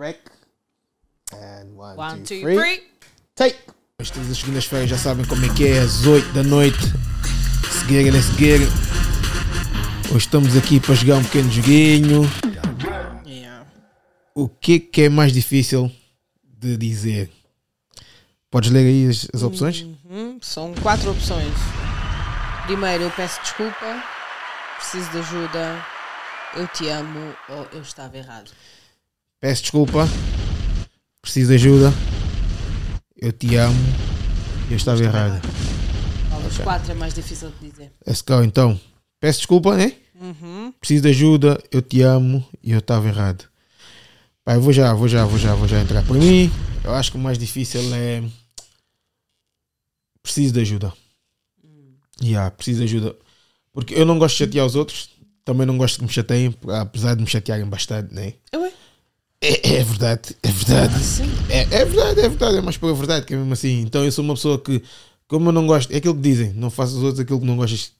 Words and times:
Rec. 0.00 0.18
And 1.34 1.76
one, 1.76 1.96
One, 1.96 2.22
two, 2.24 2.24
two, 2.24 2.40
three. 2.40 2.56
three. 2.56 2.82
Take! 3.36 3.58
As 3.98 4.10
todas 4.10 4.30
as 4.30 4.38
segundas-feiras 4.38 4.88
já 4.88 4.96
sabem 4.96 5.26
como 5.26 5.44
é 5.44 5.48
que 5.54 5.66
é, 5.68 5.78
às 5.78 6.06
8 6.06 6.32
da 6.32 6.42
noite. 6.42 6.78
Seguirem, 7.78 8.10
né? 8.10 8.22
Seguirem. 8.22 8.66
Hoje 10.06 10.24
estamos 10.24 10.56
aqui 10.56 10.80
para 10.80 10.94
jogar 10.94 11.16
um 11.16 11.22
pequeno 11.24 11.50
joguinho. 11.52 12.22
Yeah. 13.26 13.66
O 14.34 14.48
que 14.48 14.80
que 14.80 15.02
é 15.02 15.08
mais 15.10 15.34
difícil 15.34 15.92
de 16.42 16.78
dizer? 16.78 17.30
Podes 18.50 18.70
ler 18.70 18.86
aí 18.86 19.06
as, 19.08 19.28
as 19.34 19.42
opções? 19.42 19.82
Uhum, 20.08 20.38
São 20.40 20.74
quatro 20.76 21.10
opções. 21.10 21.52
Primeiro, 22.64 23.04
eu 23.04 23.10
peço 23.10 23.40
desculpa, 23.42 24.02
preciso 24.78 25.10
de 25.10 25.18
ajuda, 25.18 25.84
eu 26.56 26.66
te 26.68 26.88
amo 26.88 27.34
ou 27.50 27.68
eu 27.72 27.82
estava 27.82 28.16
errado. 28.16 28.50
Peço 29.40 29.62
desculpa. 29.62 30.06
Preciso 31.22 31.48
de 31.48 31.54
ajuda. 31.54 31.94
Eu 33.16 33.32
te 33.32 33.56
amo. 33.56 33.74
Eu 34.70 34.76
estava 34.76 35.02
errado. 35.02 35.40
Qual 36.28 36.42
dos 36.42 36.58
quatro 36.58 36.92
é 36.92 36.94
mais 36.94 37.14
difícil 37.14 37.50
de 37.58 37.70
dizer? 37.70 37.90
Let's 38.06 38.20
go, 38.20 38.42
então. 38.42 38.78
Peço 39.18 39.38
desculpa, 39.38 39.74
né? 39.78 39.94
Uhum. 40.20 40.74
Preciso 40.78 41.04
de 41.04 41.08
ajuda. 41.08 41.58
Eu 41.72 41.80
te 41.80 42.02
amo. 42.02 42.46
E 42.62 42.72
eu 42.72 42.80
estava 42.80 43.08
errado. 43.08 43.48
Pai, 44.44 44.56
eu 44.56 44.60
vou 44.60 44.74
já, 44.74 44.92
vou 44.92 45.08
já, 45.08 45.24
vou 45.24 45.38
já, 45.38 45.54
vou 45.54 45.66
já 45.66 45.80
entrar. 45.80 46.04
Para 46.04 46.16
mim, 46.16 46.52
eu 46.84 46.94
acho 46.94 47.10
que 47.10 47.16
o 47.16 47.20
mais 47.20 47.38
difícil 47.38 47.80
é. 47.94 48.22
Preciso 50.22 50.52
de 50.52 50.60
ajuda. 50.60 50.92
Yeah, 52.22 52.50
preciso 52.50 52.80
de 52.80 52.84
ajuda. 52.84 53.16
Porque 53.72 53.94
eu 53.94 54.04
não 54.04 54.18
gosto 54.18 54.34
de 54.34 54.44
chatear 54.44 54.66
os 54.66 54.74
outros. 54.74 55.08
Também 55.46 55.66
não 55.66 55.78
gosto 55.78 55.98
que 55.98 56.04
me 56.04 56.12
chateiem, 56.12 56.54
apesar 56.78 57.14
de 57.14 57.22
me 57.22 57.26
chatearem 57.26 57.64
bastante, 57.64 58.14
né? 58.14 58.34
Ué? 58.54 58.68
É, 58.68 58.79
é 59.62 59.84
verdade, 59.84 60.36
é 60.42 60.50
verdade. 60.50 61.02
Sim. 61.02 61.30
É, 61.48 61.60
é 61.60 61.84
verdade, 61.84 62.20
é 62.20 62.28
verdade, 62.28 62.58
é 62.58 62.60
mais 62.60 62.76
pela 62.76 62.94
verdade 62.94 63.26
que 63.26 63.34
é 63.34 63.36
mesmo 63.36 63.52
assim. 63.52 63.80
Então 63.80 64.04
eu 64.04 64.12
sou 64.12 64.24
uma 64.24 64.34
pessoa 64.34 64.58
que, 64.58 64.82
como 65.26 65.48
eu 65.48 65.52
não 65.52 65.66
gosto, 65.66 65.92
é 65.92 65.96
aquilo 65.96 66.14
que 66.14 66.20
dizem, 66.20 66.52
não 66.54 66.70
faças 66.70 66.94
aos 66.96 67.04
outros 67.04 67.20
aquilo 67.20 67.40
que 67.40 67.46
não 67.46 67.56
gostas. 67.56 67.92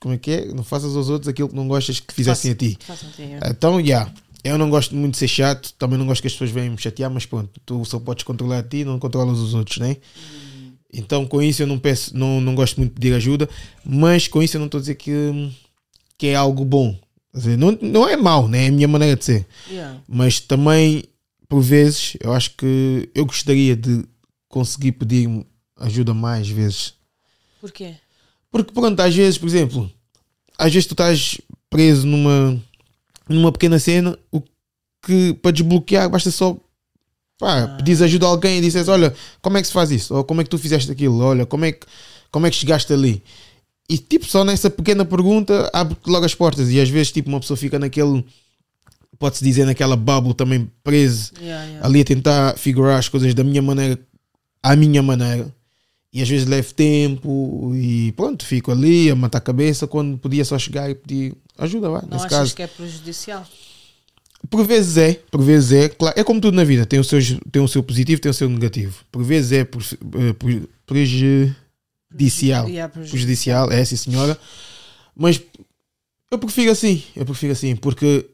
Como 0.00 0.14
é 0.14 0.18
que 0.18 0.30
é? 0.30 0.44
Não 0.46 0.62
faças 0.62 0.94
aos 0.94 1.08
outros 1.08 1.28
aquilo 1.28 1.48
que 1.48 1.56
não 1.56 1.66
gostas 1.66 2.00
que 2.00 2.12
fizessem 2.12 2.52
a 2.52 2.54
ti. 2.54 2.78
Façam 2.86 3.08
assim, 3.08 3.30
Então, 3.50 3.84
já. 3.84 4.12
Eu 4.44 4.56
não 4.56 4.70
gosto 4.70 4.94
muito 4.94 5.14
de 5.14 5.18
ser 5.18 5.26
chato, 5.26 5.72
também 5.76 5.98
não 5.98 6.06
gosto 6.06 6.20
que 6.20 6.28
as 6.28 6.32
pessoas 6.34 6.50
venham 6.50 6.70
me 6.70 6.78
chatear, 6.78 7.10
mas 7.10 7.26
pronto, 7.26 7.50
tu 7.66 7.84
só 7.84 7.98
podes 7.98 8.22
controlar 8.22 8.58
a 8.58 8.62
ti, 8.62 8.84
não 8.84 8.96
controlas 8.96 9.38
os 9.38 9.54
outros, 9.54 9.78
né? 9.78 9.96
Então, 10.92 11.26
com 11.26 11.42
isso, 11.42 11.62
eu 11.62 11.66
não 11.66 11.80
peço, 11.80 12.16
não, 12.16 12.40
não 12.40 12.54
gosto 12.54 12.76
muito 12.76 12.90
de 12.90 13.00
pedir 13.00 13.14
ajuda, 13.14 13.48
mas 13.84 14.28
com 14.28 14.40
isso, 14.40 14.56
eu 14.56 14.60
não 14.60 14.66
estou 14.66 14.78
a 14.78 14.80
dizer 14.80 14.94
que, 14.94 15.52
que 16.16 16.28
é 16.28 16.36
algo 16.36 16.64
bom. 16.64 16.96
Dizer, 17.36 17.56
Não, 17.58 17.76
não 17.82 18.08
é 18.08 18.16
mau, 18.16 18.48
né? 18.48 18.64
É 18.64 18.68
a 18.68 18.72
minha 18.72 18.88
maneira 18.88 19.14
de 19.16 19.24
ser 19.24 19.46
Yeah. 19.70 20.00
mas 20.08 20.40
também 20.40 21.04
por 21.48 21.60
vezes 21.60 22.16
eu 22.20 22.32
acho 22.32 22.52
que 22.56 23.08
eu 23.14 23.24
gostaria 23.26 23.76
de 23.76 24.04
conseguir 24.48 24.92
pedir 24.92 25.28
ajuda 25.78 26.12
mais 26.14 26.48
vezes 26.48 26.94
Porquê? 27.60 27.94
porque 28.50 28.72
pronto 28.72 28.98
às 29.00 29.14
vezes 29.14 29.38
por 29.38 29.46
exemplo 29.46 29.90
às 30.58 30.72
vezes 30.72 30.86
tu 30.86 30.92
estás 30.94 31.38
preso 31.68 32.06
numa 32.06 32.60
numa 33.28 33.52
pequena 33.52 33.78
cena 33.78 34.18
o 34.32 34.40
que 35.04 35.34
para 35.34 35.50
desbloquear 35.52 36.08
basta 36.08 36.30
só 36.30 36.56
pá, 37.38 37.68
pedires 37.76 38.02
ajuda 38.02 38.26
a 38.26 38.30
alguém 38.30 38.58
e 38.58 38.60
dizes 38.60 38.88
olha 38.88 39.14
como 39.42 39.58
é 39.58 39.60
que 39.60 39.66
se 39.68 39.72
faz 39.72 39.90
isso 39.90 40.14
ou 40.14 40.24
como 40.24 40.40
é 40.40 40.44
que 40.44 40.50
tu 40.50 40.58
fizeste 40.58 40.90
aquilo 40.90 41.18
olha 41.20 41.44
como 41.46 41.64
é 41.64 41.72
que 41.72 41.86
como 42.30 42.46
é 42.46 42.50
que 42.50 42.56
chegaste 42.56 42.92
ali 42.92 43.22
e 43.88 43.96
tipo 43.98 44.26
só 44.26 44.44
nessa 44.44 44.68
pequena 44.70 45.04
pergunta 45.04 45.70
abre 45.72 45.96
logo 46.06 46.24
as 46.26 46.34
portas 46.34 46.70
e 46.70 46.80
às 46.80 46.88
vezes 46.88 47.12
tipo 47.12 47.28
uma 47.28 47.40
pessoa 47.40 47.56
fica 47.56 47.78
naquele 47.78 48.24
pode-se 49.18 49.42
dizer 49.44 49.64
naquela 49.64 49.96
bubble 49.96 50.34
também 50.34 50.70
preso 50.84 51.32
Yeah, 51.40 51.64
yeah. 51.64 51.86
ali 51.86 52.00
a 52.00 52.04
tentar 52.04 52.58
figurar 52.58 52.98
as 52.98 53.08
coisas 53.08 53.32
da 53.34 53.42
minha 53.44 53.62
maneira, 53.62 53.98
à 54.62 54.74
minha 54.76 55.02
maneira. 55.02 55.54
E 56.12 56.22
às 56.22 56.28
vezes 56.28 56.46
levo 56.46 56.72
tempo 56.72 57.72
e 57.74 58.12
pronto, 58.12 58.44
fico 58.44 58.70
ali 58.72 59.10
a 59.10 59.14
matar 59.14 59.38
a 59.38 59.40
cabeça 59.40 59.86
quando 59.86 60.16
podia 60.18 60.44
só 60.44 60.58
chegar 60.58 60.88
e 60.90 60.94
pedir 60.94 61.34
ajuda, 61.58 61.90
vá, 61.90 62.02
Não 62.02 62.08
nesse 62.10 62.26
achas 62.26 62.38
caso. 62.38 62.56
que 62.56 62.62
é 62.62 62.66
prejudicial? 62.66 63.46
Por 64.48 64.64
vezes 64.66 64.96
é, 64.96 65.14
por 65.30 65.42
vezes 65.42 65.72
é, 65.72 65.88
claro, 65.88 66.18
é 66.18 66.24
como 66.24 66.40
tudo 66.40 66.54
na 66.54 66.64
vida, 66.64 66.86
tem 66.86 66.98
o 67.00 67.04
seu, 67.04 67.18
tem 67.50 67.60
o 67.60 67.68
seu 67.68 67.82
positivo, 67.82 68.20
tem 68.20 68.30
o 68.30 68.34
seu 68.34 68.48
negativo. 68.48 69.04
Por 69.12 69.22
vezes 69.24 69.52
é 69.52 69.64
por, 69.64 69.82
eh, 69.82 70.32
por- 70.38 70.68
prejudicial. 72.16 72.68
Yeah, 72.68 72.92
Prejudicial, 72.92 73.70
é 73.72 73.84
sim 73.84 73.96
senhora. 73.96 74.38
Mas 75.14 75.40
eu 76.30 76.38
prefiro 76.38 76.70
assim, 76.70 77.02
eu 77.14 77.24
prefiro 77.24 77.52
assim, 77.52 77.76
porque 77.76 78.26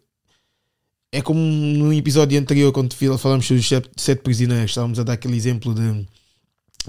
é 1.11 1.21
como 1.21 1.41
no 1.41 1.93
episódio 1.93 2.39
anterior, 2.39 2.73
quando 2.73 2.95
falamos 3.19 3.47
sobre 3.47 3.61
os 3.61 3.69
sete, 3.69 3.91
sete 3.97 4.23
prisioneiros, 4.23 4.71
estávamos 4.71 4.99
a 4.99 5.03
dar 5.03 5.13
aquele 5.15 5.37
exemplo 5.37 5.75
de, 5.75 6.07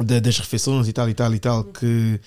de- 0.03 0.22
das 0.22 0.40
refeições 0.40 0.88
e 0.88 0.94
tal 0.94 1.09
e 1.09 1.14
tal 1.14 1.34
e 1.36 1.40
tal, 1.40 1.64
que, 1.66 2.20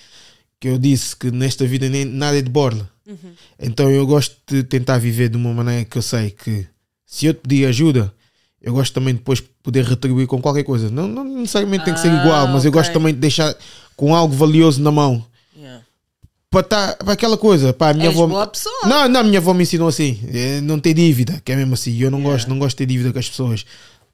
que 0.59 0.67
eu 0.67 0.77
disse 0.77 1.15
que 1.15 1.31
nesta 1.31 1.65
vida 1.65 1.89
nem, 1.89 2.05
nada 2.05 2.37
é 2.37 2.41
de 2.41 2.49
borla. 2.49 2.89
Uhum. 3.05 3.33
Então 3.59 3.89
eu 3.89 4.05
gosto 4.05 4.35
de 4.47 4.63
tentar 4.63 4.97
viver 4.99 5.29
de 5.29 5.37
uma 5.37 5.53
maneira 5.53 5.85
que 5.85 5.97
eu 5.97 6.01
sei 6.01 6.29
que 6.29 6.67
se 7.05 7.25
eu 7.25 7.33
te 7.33 7.39
pedir 7.41 7.65
ajuda, 7.65 8.13
eu 8.67 8.73
gosto 8.73 8.93
também 8.93 9.13
depois 9.15 9.39
de 9.39 9.45
poder 9.63 9.83
retribuir 9.85 10.27
com 10.27 10.41
qualquer 10.41 10.63
coisa. 10.63 10.89
Não, 10.89 11.07
não 11.07 11.23
necessariamente 11.23 11.85
tem 11.85 11.93
que 11.93 11.99
ser 11.99 12.09
Ah, 12.11 12.21
igual, 12.21 12.47
mas 12.49 12.65
eu 12.65 12.69
ok. 12.69 12.79
gosto 12.81 12.91
também 12.93 13.13
de 13.13 13.19
deixar 13.19 13.55
com 13.95 14.13
algo 14.13 14.33
valioso 14.35 14.81
na 14.81 14.91
mão. 14.91 15.25
Yeah. 15.57 15.83
Para, 16.51 16.63
tá, 16.63 16.95
para 17.03 17.13
aquela 17.13 17.37
coisa, 17.37 17.73
pá, 17.73 17.89
a 17.89 17.93
minha 17.93 18.07
És 18.09 18.15
avó. 18.15 18.27
boa 18.27 18.45
pessoa. 18.47 18.75
Não, 18.85 19.07
não, 19.09 19.19
a 19.21 19.23
minha 19.23 19.39
avó 19.39 19.53
me 19.53 19.63
ensinou 19.63 19.87
assim, 19.87 20.19
é, 20.33 20.61
não 20.61 20.79
ter 20.79 20.93
dívida, 20.93 21.41
que 21.43 21.51
é 21.51 21.55
mesmo 21.55 21.73
assim. 21.73 21.97
Eu 21.99 22.11
não 22.11 22.19
Yeah. 22.19 22.33
gosto, 22.37 22.49
não 22.49 22.59
gosto 22.59 22.75
de 22.75 22.77
ter 22.77 22.85
dívida 22.85 23.11
com 23.13 23.19
as 23.19 23.29
pessoas. 23.29 23.65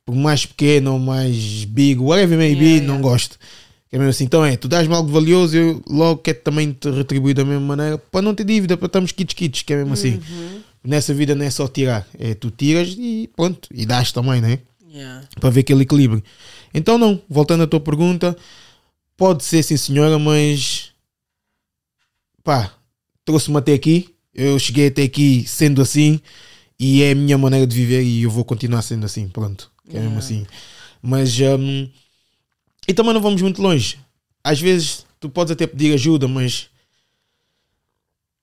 Por 0.06 0.16
mais 0.16 0.46
pequeno 0.46 1.00
mais 1.00 1.64
big, 1.66 2.00
whatever 2.00 2.38
may 2.38 2.56
be, 2.56 2.66
Yeah, 2.76 2.88
não 2.88 3.02
gosto. 3.02 3.38
Que 3.90 3.96
é 3.96 4.00
mesmo 4.00 4.10
assim. 4.12 4.24
Então 4.26 4.46
é, 4.46 4.56
tu 4.58 4.68
dás-me 4.68 4.94
algo 4.94 5.10
valioso, 5.12 5.56
eu 5.58 5.82
logo 5.90 6.18
quero 6.22 6.40
também 6.42 6.72
te 6.74 6.90
retribuir 6.92 7.34
da 7.36 7.44
mesma 7.46 7.62
maneira 7.76 7.98
para 7.98 8.22
não 8.22 8.34
ter 8.36 8.44
dívida, 8.44 8.76
para 8.78 8.88
estarmos 8.88 9.12
kits 9.12 9.34
kits, 9.34 9.62
que 9.64 9.74
é 9.74 9.78
mesmo 9.78 9.94
assim. 9.94 10.20
Uhum. 10.30 10.60
Nessa 10.84 11.14
vida 11.14 11.34
não 11.34 11.46
é 11.46 11.50
só 11.50 11.68
tirar, 11.68 12.06
é 12.20 12.34
tu 12.34 12.52
tiras 12.52 12.96
e 12.98 13.30
pronto, 13.36 13.70
e 13.74 13.86
dás 13.86 14.12
também, 14.12 14.42
né? 14.42 14.60
Yeah. 14.94 15.26
Para 15.40 15.50
ver 15.50 15.62
aquele 15.62 15.84
equilíbrio. 15.84 16.22
Então 16.74 16.98
não, 16.98 17.22
voltando 17.30 17.64
à 17.64 17.68
tua 17.68 17.80
pergunta, 17.80 18.36
pode 19.16 19.44
ser 19.44 19.64
sim 19.64 19.78
senhora, 19.78 20.20
mas 20.20 20.92
pá, 22.44 22.74
trouxe-me 23.24 23.58
até 23.58 23.74
aqui, 23.74 24.10
eu 24.34 24.60
cheguei 24.60 24.88
até 24.88 25.04
aqui 25.04 25.46
sendo 25.48 25.82
assim 25.82 26.20
e 26.78 27.02
é 27.02 27.12
a 27.12 27.16
minha 27.16 27.38
maneira 27.38 27.66
de 27.66 27.76
viver 27.76 28.04
e 28.04 28.24
eu 28.24 28.30
vou 28.30 28.44
continuar 28.44 28.82
sendo 28.82 29.06
assim, 29.06 29.30
pronto. 29.30 29.72
Que 29.90 29.98
é 29.98 30.00
mesmo 30.00 30.20
Yeah. 30.20 30.26
assim. 30.26 30.46
Mas 31.02 31.40
hum, 31.40 31.90
e 32.88 32.94
também 32.94 33.14
não 33.14 33.22
vamos 33.22 33.42
muito 33.42 33.62
longe. 33.62 34.00
Às 34.44 34.60
vezes 34.60 35.06
tu 35.20 35.30
podes 35.30 35.52
até 35.52 35.66
pedir 35.66 35.94
ajuda, 35.94 36.28
mas 36.28 36.70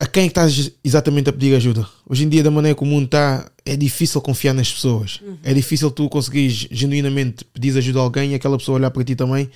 a 0.01 0.07
quem 0.07 0.25
é 0.25 0.27
estás 0.27 0.73
exatamente 0.83 1.29
a 1.29 1.33
pedir 1.33 1.55
ajuda? 1.55 1.87
Hoje 2.09 2.25
em 2.25 2.29
dia, 2.29 2.43
da 2.43 2.51
maneira 2.51 2.75
que 2.75 2.83
o 2.83 2.87
mundo 2.87 3.05
está, 3.05 3.51
é 3.67 3.77
difícil 3.77 4.21
confiar 4.23 4.55
nas 4.55 4.73
pessoas. 4.73 5.21
É 5.43 5.53
difícil 5.53 5.91
tu 5.91 6.09
conseguires 6.09 6.67
genuinamente 6.71 7.45
pedir 7.45 7.77
ajuda 7.77 7.99
a 7.99 8.03
alguém 8.03 8.33
e 8.33 8.35
aquela 8.35 8.57
pessoa 8.57 8.77
olhar 8.79 8.91
para 8.91 9.05
ti 9.05 9.15
também 9.15 9.51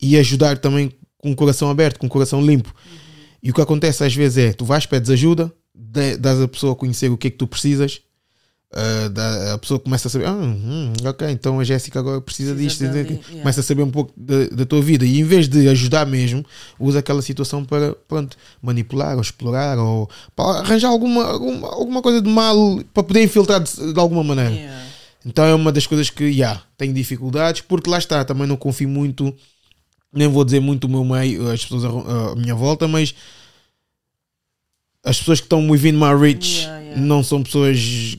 e 0.00 0.16
ajudar 0.16 0.56
também 0.58 0.92
com 1.18 1.32
o 1.32 1.36
coração 1.36 1.68
aberto, 1.68 1.98
com 1.98 2.06
o 2.06 2.10
coração 2.10 2.40
limpo. 2.40 2.72
E 3.42 3.50
o 3.50 3.54
que 3.54 3.60
acontece 3.60 4.04
às 4.04 4.14
vezes 4.14 4.38
é, 4.38 4.52
tu 4.52 4.64
vais, 4.64 4.86
pedes 4.86 5.10
ajuda, 5.10 5.52
dá- 5.74 6.16
dás 6.16 6.40
a 6.40 6.46
pessoa 6.48 6.72
a 6.74 6.76
conhecer 6.76 7.10
o 7.10 7.16
que 7.18 7.26
é 7.26 7.30
que 7.30 7.36
tu 7.36 7.46
precisas, 7.48 8.00
ah, 8.72 9.08
dá- 9.08 9.54
a 9.54 9.58
pessoa 9.58 9.80
começa 9.80 10.08
a 10.08 10.10
saber, 10.10 10.26
ah, 10.26 10.32
hum, 10.32 10.92
ok, 11.04 11.28
então 11.30 11.58
a 11.58 11.64
Jéssica 11.64 11.98
agora 11.98 12.20
precisa, 12.20 12.54
Precisa 12.54 12.88
disto, 12.88 12.94
dali, 12.94 13.14
yeah. 13.14 13.40
começa 13.40 13.60
a 13.60 13.62
saber 13.62 13.82
um 13.82 13.90
pouco 13.90 14.12
da, 14.16 14.46
da 14.48 14.66
tua 14.66 14.82
vida 14.82 15.06
e 15.06 15.20
em 15.20 15.24
vez 15.24 15.48
de 15.48 15.68
ajudar 15.68 16.06
mesmo, 16.06 16.44
usa 16.78 16.98
aquela 16.98 17.22
situação 17.22 17.64
para 17.64 17.94
pronto, 18.06 18.36
manipular 18.60 19.14
ou 19.16 19.22
explorar 19.22 19.78
ou 19.78 20.08
para 20.36 20.60
arranjar 20.60 20.88
alguma, 20.88 21.24
alguma, 21.24 21.68
alguma 21.68 22.02
coisa 22.02 22.20
de 22.20 22.28
mal 22.28 22.80
para 22.92 23.02
poder 23.02 23.22
infiltrar 23.22 23.60
de, 23.60 23.92
de 23.92 23.98
alguma 23.98 24.22
maneira. 24.22 24.52
Yeah. 24.54 24.84
Então 25.24 25.44
é 25.44 25.54
uma 25.54 25.72
das 25.72 25.86
coisas 25.86 26.10
que, 26.10 26.32
já, 26.32 26.62
tenho 26.76 26.92
dificuldades, 26.92 27.62
porque 27.62 27.88
lá 27.90 27.98
está, 27.98 28.24
também 28.24 28.46
não 28.46 28.56
confio 28.56 28.88
muito, 28.88 29.34
nem 30.12 30.28
vou 30.28 30.44
dizer 30.44 30.60
muito 30.60 30.84
o 30.84 30.88
meu 30.90 31.04
meio, 31.04 31.50
as 31.50 31.62
pessoas 31.62 31.84
à, 31.84 32.32
à 32.32 32.36
minha 32.36 32.54
volta, 32.54 32.86
mas 32.86 33.14
as 35.04 35.18
pessoas 35.18 35.40
que 35.40 35.46
estão 35.46 35.68
within 35.70 35.92
my 35.92 36.14
reach 36.18 36.60
Yeah, 36.60 36.80
yeah. 36.80 37.00
não 37.00 37.22
são 37.22 37.42
pessoas, 37.42 38.16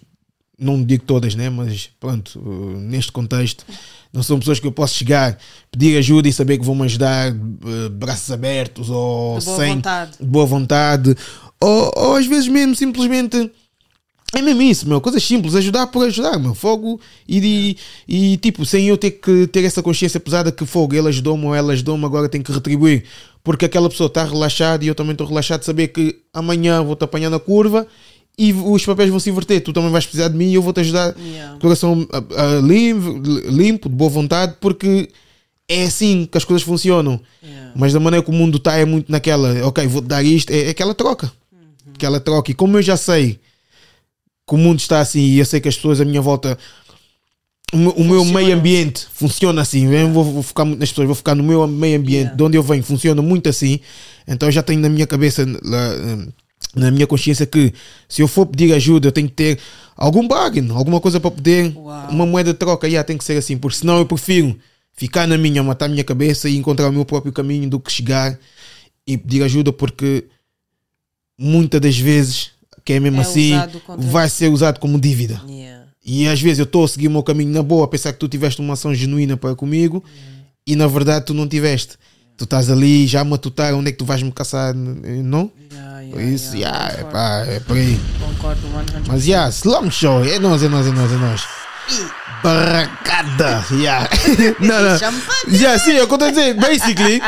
não 0.59 0.83
digo 0.83 1.03
todas, 1.05 1.35
né? 1.35 1.49
Mas 1.49 1.89
pronto, 1.99 2.39
uh, 2.39 2.77
neste 2.79 3.11
contexto, 3.11 3.65
não 4.11 4.21
são 4.23 4.39
pessoas 4.39 4.59
que 4.59 4.67
eu 4.67 4.71
posso 4.71 4.95
chegar, 4.95 5.37
pedir 5.71 5.97
ajuda 5.97 6.27
e 6.27 6.33
saber 6.33 6.57
que 6.57 6.65
vão 6.65 6.75
me 6.75 6.83
ajudar, 6.83 7.31
uh, 7.31 7.89
braços 7.91 8.31
abertos 8.31 8.89
ou 8.89 9.39
De 9.39 9.45
boa 9.45 9.57
sem 9.57 9.75
vontade. 9.75 10.11
de 10.19 10.25
boa 10.25 10.45
vontade, 10.45 11.15
ou, 11.61 11.91
ou 11.95 12.15
às 12.15 12.25
vezes 12.25 12.47
mesmo 12.47 12.75
simplesmente 12.75 13.51
é 14.35 14.41
mesmo 14.43 14.61
isso, 14.61 14.87
meu, 14.87 15.01
coisas 15.01 15.23
simples, 15.23 15.55
ajudar 15.55 15.87
por 15.87 16.05
ajudar, 16.05 16.37
meu, 16.37 16.53
fogo 16.53 17.01
e, 17.27 17.39
de- 17.41 17.77
e 18.07 18.37
tipo, 18.37 18.63
sem 18.63 18.87
eu 18.87 18.95
ter 18.95 19.09
que 19.11 19.47
ter 19.47 19.63
essa 19.63 19.81
consciência 19.81 20.19
pesada 20.19 20.51
que 20.51 20.65
fogo, 20.67 20.93
ele 20.93 21.07
ajudou-me 21.07 21.45
ou 21.45 21.55
ela 21.55 21.73
ajudou-me, 21.73 22.05
agora 22.05 22.29
tenho 22.29 22.43
que 22.43 22.51
retribuir, 22.51 23.05
porque 23.43 23.65
aquela 23.65 23.89
pessoa 23.89 24.05
está 24.05 24.23
relaxada 24.23 24.85
e 24.85 24.87
eu 24.87 24.93
também 24.93 25.13
estou 25.13 25.25
relaxado 25.25 25.61
de 25.61 25.65
saber 25.65 25.87
que 25.87 26.19
amanhã 26.31 26.83
vou-te 26.83 27.03
apanhar 27.03 27.31
na 27.31 27.39
curva 27.39 27.87
e 28.39 28.53
os 28.53 28.85
papéis 28.85 29.09
vão 29.09 29.19
se 29.19 29.29
inverter. 29.29 29.61
Tu 29.61 29.73
também 29.73 29.91
vais 29.91 30.05
precisar 30.05 30.29
de 30.29 30.37
mim 30.37 30.49
e 30.49 30.53
eu 30.53 30.61
vou 30.61 30.71
te 30.71 30.79
ajudar 30.79 31.13
Yeah. 31.19 31.59
coração 31.59 32.07
ah, 32.11 32.61
limpo, 32.63 33.21
limpo, 33.49 33.89
de 33.89 33.95
boa 33.95 34.09
vontade, 34.09 34.55
porque 34.61 35.09
é 35.67 35.83
assim 35.83 36.25
que 36.25 36.37
as 36.37 36.45
coisas 36.45 36.65
funcionam. 36.65 37.19
Yeah. 37.43 37.73
Mas 37.75 37.91
da 37.91 37.99
maneira 37.99 38.23
que 38.23 38.31
o 38.31 38.33
mundo 38.33 38.57
está 38.57 38.77
é 38.77 38.85
muito 38.85 39.11
naquela, 39.11 39.67
ok, 39.67 39.85
vou-te 39.87 40.07
dar 40.07 40.23
isto, 40.23 40.51
é, 40.51 40.67
é 40.67 40.69
aquela 40.69 40.95
troca. 40.95 41.29
Aquela 41.93 42.21
troca. 42.21 42.49
E 42.49 42.53
como 42.53 42.77
eu 42.77 42.81
já 42.81 42.95
sei 42.95 43.41
que 44.47 44.55
o 44.55 44.57
mundo 44.57 44.79
está 44.79 45.01
assim 45.01 45.19
e 45.19 45.39
eu 45.39 45.45
sei 45.45 45.59
que 45.59 45.67
as 45.67 45.75
pessoas 45.75 45.99
à 45.99 46.05
minha 46.05 46.21
volta. 46.21 46.57
O 47.73 47.77
meu, 47.77 47.91
o 47.91 48.03
meu 48.03 48.25
meio 48.25 48.55
ambiente 48.55 49.05
funciona 49.11 49.61
assim. 49.61 49.93
Eu 49.93 50.09
vou, 50.11 50.23
vou 50.23 50.43
focar 50.43 50.65
muito 50.65 50.79
nas 50.79 50.89
pessoas, 50.89 51.07
vou 51.07 51.15
focar 51.15 51.35
no 51.35 51.43
meu 51.43 51.67
meio 51.67 51.99
ambiente, 51.99 52.21
Yeah. 52.21 52.35
de 52.37 52.43
onde 52.43 52.57
eu 52.57 52.63
venho, 52.63 52.83
funciona 52.83 53.21
muito 53.21 53.49
assim. 53.49 53.81
Então 54.25 54.47
eu 54.47 54.51
já 54.53 54.63
tenho 54.63 54.79
na 54.79 54.89
minha 54.89 55.05
cabeça, 55.05 55.45
lá, 55.45 55.95
na 56.75 56.91
minha 56.91 57.07
consciência, 57.07 57.45
que 57.45 57.73
se 58.07 58.21
eu 58.21 58.27
for 58.27 58.45
pedir 58.45 58.73
ajuda, 58.73 59.07
eu 59.07 59.11
tenho 59.11 59.27
que 59.27 59.33
ter 59.33 59.59
algum 59.95 60.27
bargain, 60.27 60.69
alguma 60.71 60.99
coisa 60.99 61.19
para 61.19 61.31
poder, 61.31 61.73
Uau. 61.75 62.09
uma 62.09 62.25
moeda 62.25 62.53
de 62.53 62.59
troca. 62.59 62.87
Yeah, 62.87 63.05
tem 63.05 63.17
que 63.17 63.23
ser 63.23 63.37
assim, 63.37 63.57
porque 63.57 63.77
senão 63.77 63.97
eu 63.97 64.05
prefiro 64.05 64.57
ficar 64.93 65.27
na 65.27 65.37
minha, 65.37 65.63
matar 65.63 65.85
a 65.85 65.89
minha 65.89 66.03
cabeça 66.03 66.49
e 66.49 66.57
encontrar 66.57 66.89
o 66.89 66.93
meu 66.93 67.05
próprio 67.05 67.31
caminho 67.31 67.69
do 67.69 67.79
que 67.79 67.91
chegar 67.91 68.37
e 69.07 69.17
pedir 69.17 69.43
ajuda, 69.43 69.73
porque 69.73 70.25
muitas 71.37 71.81
das 71.81 71.97
vezes, 71.97 72.51
que 72.85 72.93
é 72.93 72.99
mesmo 72.99 73.19
É 73.19 73.21
assim, 73.21 73.53
vai 73.97 74.29
ser 74.29 74.49
usado 74.49 74.79
como 74.79 74.99
dívida. 74.99 75.41
Yeah. 75.47 75.85
E 76.05 76.27
às 76.27 76.41
vezes 76.41 76.59
eu 76.59 76.65
estou 76.65 76.83
a 76.83 76.87
seguir 76.87 77.07
o 77.07 77.11
meu 77.11 77.23
caminho 77.23 77.51
na 77.51 77.63
boa, 77.63 77.85
a 77.85 77.87
pensar 77.87 78.13
que 78.13 78.19
tu 78.19 78.27
tiveste 78.27 78.61
uma 78.61 78.73
ação 78.73 78.93
genuína 78.93 79.37
para 79.37 79.55
comigo 79.55 80.03
e 80.65 80.75
na 80.75 80.87
verdade 80.87 81.25
tu 81.25 81.33
não 81.33 81.47
tiveste. 81.47 81.97
Tu 82.39 82.45
estás 82.45 82.69
ali 82.71 83.05
já 83.05 83.19
a 83.21 83.23
matutar 83.23 83.73
onde 83.75 83.89
é 83.89 83.91
que 83.91 83.97
tu 83.97 84.05
vais 84.05 84.23
me 84.23 84.31
caçar, 84.31 84.73
não? 84.73 85.51
Yeah, 85.71 85.99
yeah, 86.01 86.23
isso, 86.23 86.55
yeah, 86.55 86.77
yeah, 86.77 86.93
é, 86.93 87.03
concordo. 87.03 87.11
pá, 87.11 87.45
é 87.45 87.59
por 87.59 87.75
aí. 87.77 87.99
Concordo 88.19 88.61
100%. 88.69 89.03
Mas 89.07 89.27
yeah, 89.27 89.49
Slum 89.51 89.91
Show, 89.91 90.23
é 90.25 90.39
nós, 90.39 90.63
é 90.63 90.69
nós, 90.69 90.87
é 90.87 90.91
nós, 90.91 91.11
é 91.11 91.15
nós. 91.17 91.45
Barracada, 92.41 93.65
yeah. 93.71 94.09
não, 94.59 94.81
não. 94.81 94.97
Champanhe. 94.97 95.57
Yeah, 95.57 95.77
sim, 95.83 95.91
é 95.97 96.03
o 96.03 96.07
que 96.07 96.13
eu 96.13 96.15
estou 96.15 96.27
a 96.27 96.31
dizer. 96.31 96.53
Basically, 96.55 97.21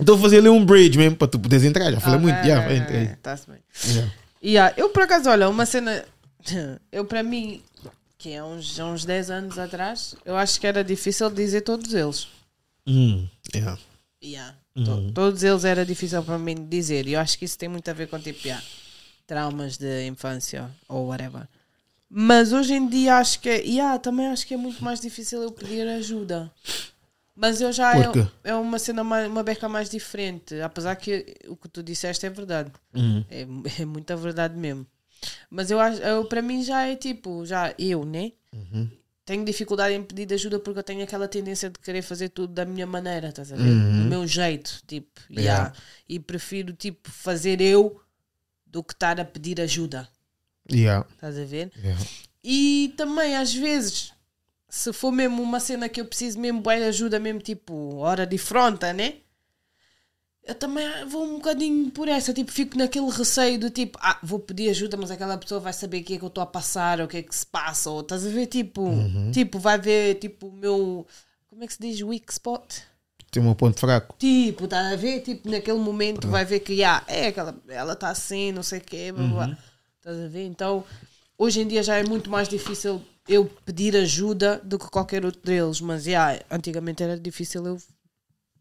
estou 0.00 0.16
a 0.16 0.18
fazer 0.20 0.38
ali 0.38 0.48
um 0.48 0.64
bridge 0.64 0.96
mesmo 0.96 1.16
para 1.16 1.28
tu 1.28 1.38
poderes 1.38 1.64
entrar. 1.64 1.92
Já 1.92 2.00
falei 2.00 2.18
Ok, 2.18 2.32
muito, 2.32 2.46
yeah, 2.46 2.74
entra 2.74 2.96
aí. 2.96 3.04
ok, 3.04 3.16
Tá-se 3.22 3.46
bem. 3.50 3.58
Yeah. 3.86 4.12
Yeah, 4.42 4.74
eu 4.78 4.88
por 4.88 5.02
acaso, 5.02 5.28
olha, 5.28 5.48
uma 5.48 5.66
cena. 5.66 6.02
Eu 6.90 7.04
para 7.04 7.22
mim, 7.22 7.60
que 8.16 8.32
é 8.32 8.42
uns, 8.42 8.80
há 8.80 8.86
uns 8.86 9.04
10 9.04 9.30
anos 9.30 9.58
atrás, 9.58 10.14
eu 10.24 10.36
acho 10.36 10.58
que 10.58 10.66
era 10.66 10.82
difícil 10.82 11.28
dizer 11.28 11.60
todos 11.60 11.92
eles. 11.92 12.26
Hum, 12.86 13.26
yeah. 13.54 13.76
Yeah. 14.22 14.56
To- 14.74 15.12
Todos 15.12 15.42
eles 15.42 15.64
era 15.64 15.84
difícil 15.84 16.22
para 16.22 16.38
mim 16.38 16.66
dizer. 16.66 17.06
E 17.06 17.12
eu 17.14 17.20
acho 17.20 17.38
que 17.38 17.44
isso 17.44 17.58
tem 17.58 17.68
muito 17.68 17.88
a 17.88 17.92
ver 17.94 18.08
com 18.08 18.18
tipo, 18.18 18.46
yeah, 18.46 18.64
traumas 19.26 19.76
de 19.76 20.06
infância 20.06 20.70
ou 20.88 21.06
whatever. 21.08 21.46
Mas 22.08 22.52
hoje 22.52 22.74
em 22.74 22.88
dia 22.88 23.16
acho 23.16 23.40
que 23.40 23.48
é. 23.48 23.56
Yeah, 23.62 23.98
também 23.98 24.26
acho 24.28 24.46
que 24.46 24.54
é 24.54 24.56
muito 24.56 24.82
mais 24.82 25.00
difícil 25.00 25.42
eu 25.42 25.50
pedir 25.52 25.86
ajuda. 25.88 26.50
Mas 27.34 27.60
eu 27.60 27.70
já 27.72 27.92
é, 27.94 28.04
é 28.44 28.54
uma 28.54 28.78
cena 28.78 29.04
mais, 29.04 29.28
uma 29.28 29.42
beca 29.42 29.68
mais 29.68 29.90
diferente. 29.90 30.58
Apesar 30.60 30.96
que 30.96 31.34
o 31.48 31.56
que 31.56 31.68
tu 31.68 31.82
disseste 31.82 32.24
é 32.24 32.30
verdade. 32.30 32.72
Uhum. 32.94 33.24
É, 33.28 33.46
é 33.82 33.84
muita 33.84 34.16
verdade 34.16 34.56
mesmo. 34.56 34.86
Mas 35.50 35.70
eu 35.70 35.78
acho, 35.80 36.00
eu, 36.00 36.24
para 36.26 36.40
mim 36.40 36.62
já 36.62 36.86
é 36.86 36.96
tipo, 36.96 37.44
já 37.44 37.74
eu, 37.78 38.04
né? 38.04 38.32
Tenho 39.26 39.44
dificuldade 39.44 39.92
em 39.92 40.04
pedir 40.04 40.32
ajuda 40.32 40.60
porque 40.60 40.78
eu 40.78 40.84
tenho 40.84 41.02
aquela 41.02 41.26
tendência 41.26 41.68
de 41.68 41.80
querer 41.80 42.00
fazer 42.00 42.28
tudo 42.28 42.54
da 42.54 42.64
minha 42.64 42.86
maneira, 42.86 43.28
estás 43.30 43.52
a 43.52 43.56
ver? 43.56 43.64
Do 43.64 44.08
meu 44.08 44.24
jeito, 44.26 44.80
tipo, 44.86 45.20
Yeah. 45.28 45.42
yeah. 45.64 45.72
E 46.08 46.20
prefiro, 46.20 46.72
tipo, 46.72 47.10
fazer 47.10 47.60
eu 47.60 48.00
do 48.64 48.84
que 48.84 48.92
estar 48.94 49.18
a 49.20 49.24
pedir 49.24 49.60
ajuda, 49.60 50.08
Yeah. 50.72 51.04
estás 51.12 51.36
a 51.36 51.44
ver? 51.44 51.72
Yeah. 51.76 52.00
E 52.44 52.94
também, 52.96 53.36
às 53.36 53.52
vezes, 53.52 54.12
se 54.68 54.92
for 54.92 55.10
mesmo 55.10 55.42
uma 55.42 55.58
cena 55.58 55.88
que 55.88 56.00
eu 56.00 56.04
preciso 56.06 56.38
mesmo 56.38 56.62
de 56.62 56.84
ajuda, 56.84 57.18
mesmo 57.18 57.40
tipo, 57.40 57.96
hora 57.96 58.24
de 58.24 58.38
fronta, 58.38 58.92
né? 58.92 59.14
Eu 60.46 60.54
também 60.54 60.86
vou 61.08 61.24
um 61.24 61.34
bocadinho 61.34 61.90
por 61.90 62.06
essa, 62.06 62.32
tipo, 62.32 62.52
fico 62.52 62.78
naquele 62.78 63.10
receio 63.10 63.58
do 63.58 63.68
tipo, 63.68 63.98
ah, 64.00 64.16
vou 64.22 64.38
pedir 64.38 64.70
ajuda, 64.70 64.96
mas 64.96 65.10
aquela 65.10 65.36
pessoa 65.36 65.60
vai 65.60 65.72
saber 65.72 66.02
o 66.02 66.04
que 66.04 66.14
é 66.14 66.18
que 66.18 66.24
eu 66.24 66.28
estou 66.28 66.40
a 66.40 66.46
passar, 66.46 67.00
ou 67.00 67.06
o 67.06 67.08
que 67.08 67.16
é 67.16 67.22
que 67.22 67.34
se 67.34 67.44
passa, 67.44 67.90
ou 67.90 68.00
estás 68.00 68.24
a 68.24 68.30
ver, 68.30 68.46
tipo, 68.46 68.88
tipo, 69.32 69.58
vai 69.58 69.76
ver, 69.76 70.14
tipo, 70.20 70.46
o 70.46 70.52
meu, 70.52 71.04
como 71.48 71.64
é 71.64 71.66
que 71.66 71.72
se 71.72 71.80
diz, 71.80 72.00
weak 72.00 72.32
spot? 72.32 72.76
Tem 73.28 73.42
um 73.42 73.54
ponto 73.54 73.80
fraco. 73.80 74.14
Tipo, 74.20 74.66
estás 74.66 74.92
a 74.92 74.94
ver, 74.94 75.20
tipo, 75.22 75.50
naquele 75.50 75.80
momento 75.80 76.28
vai 76.28 76.44
ver 76.44 76.60
que, 76.60 76.84
ah, 76.84 77.02
é 77.08 77.26
aquela, 77.26 77.60
ela 77.66 77.94
está 77.94 78.10
assim, 78.10 78.52
não 78.52 78.62
sei 78.62 78.78
o 78.78 78.82
quê, 78.82 79.10
blá, 79.10 79.26
blá, 79.26 79.46
blá. 79.46 79.58
estás 79.98 80.16
a 80.16 80.28
ver? 80.28 80.46
Então, 80.46 80.84
hoje 81.36 81.60
em 81.60 81.66
dia 81.66 81.82
já 81.82 81.96
é 81.96 82.04
muito 82.04 82.30
mais 82.30 82.48
difícil 82.48 83.02
eu 83.28 83.46
pedir 83.64 83.96
ajuda 83.96 84.60
do 84.62 84.78
que 84.78 84.88
qualquer 84.88 85.24
outro 85.24 85.42
deles, 85.42 85.80
mas, 85.80 86.04
já, 86.04 86.40
antigamente 86.48 87.02
era 87.02 87.18
difícil 87.18 87.66
eu 87.66 87.78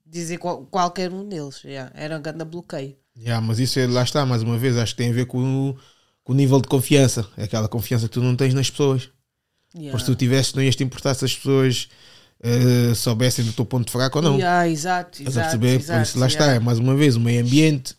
dizer 0.06 0.38
qual- 0.38 0.66
qualquer 0.66 1.12
um 1.12 1.28
deles, 1.28 1.62
já, 1.64 1.92
era 1.96 2.18
um 2.18 2.22
grande 2.22 2.46
bloqueio. 2.46 2.96
Yeah, 3.18 3.46
mas 3.46 3.60
isso 3.60 3.80
é, 3.80 3.88
lá 3.88 4.04
está, 4.04 4.26
mais 4.26 4.44
uma 4.44 4.58
vez, 4.58 4.78
acho 4.78 4.94
que 4.94 4.98
tem 5.02 5.10
a 5.10 5.14
ver 5.14 5.26
com 5.26 5.70
o, 5.72 5.78
com 6.24 6.34
o 6.34 6.36
nível 6.36 6.60
de 6.62 6.68
confiança. 6.68 7.28
É 7.38 7.44
aquela 7.46 7.68
confiança 7.68 8.08
que 8.08 8.14
tu 8.14 8.22
não 8.22 8.36
tens 8.36 8.54
nas 8.54 8.70
pessoas. 8.70 9.10
Yeah. 9.74 9.92
Porque 9.92 10.06
se 10.06 10.12
tu 10.12 10.16
tivesse, 10.16 10.56
não 10.56 10.64
ias 10.64 10.76
te 10.76 10.84
importar 10.84 11.14
se 11.14 11.26
as 11.26 11.36
pessoas 11.36 11.90
eh, 12.42 12.94
soubessem 12.96 13.46
do 13.46 13.54
teu 13.54 13.66
ponto 13.66 13.92
fraco 13.92 14.18
ou 14.20 14.24
não. 14.24 14.36
Yeah, 14.36 14.68
exato, 14.70 15.22
Estás 15.22 15.38
a 15.38 15.42
exato, 15.42 15.60
perceber? 15.60 15.82
exato, 15.82 16.00
Por 16.00 16.04
isso, 16.04 16.20
lá 16.20 16.28
está, 16.28 16.44
é 16.46 16.48
yeah. 16.48 16.66
mais 16.66 16.80
uma 16.80 16.96
vez, 16.96 17.16
o 17.16 17.20
meio 17.20 17.42
ambiente. 17.42 17.96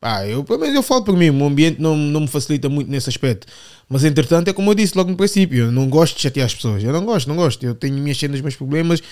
Pá, 0.00 0.26
eu, 0.26 0.44
pelo 0.44 0.60
menos 0.60 0.74
eu 0.76 0.82
falo 0.82 1.04
por 1.04 1.16
mim, 1.16 1.30
o 1.30 1.34
meu 1.34 1.46
ambiente 1.46 1.80
não, 1.80 1.96
não 1.96 2.20
me 2.22 2.28
facilita 2.28 2.68
muito 2.68 2.90
nesse 2.90 3.08
aspecto. 3.08 3.46
Mas 3.88 4.04
entretanto, 4.04 4.48
é 4.48 4.52
como 4.52 4.70
eu 4.70 4.74
disse 4.74 4.96
logo 4.96 5.10
no 5.10 5.16
princípio, 5.16 5.66
eu 5.66 5.72
não 5.72 5.88
gosto 5.88 6.16
de 6.16 6.22
chatear 6.22 6.46
as 6.46 6.54
pessoas. 6.54 6.84
Eu 6.84 6.92
não 6.92 7.04
gosto, 7.04 7.28
não 7.28 7.36
gosto. 7.36 7.64
Eu 7.64 7.74
tenho 7.74 7.96
minhas 7.96 8.18
cenas, 8.18 8.40
meus 8.40 8.56
problemas. 8.56 9.02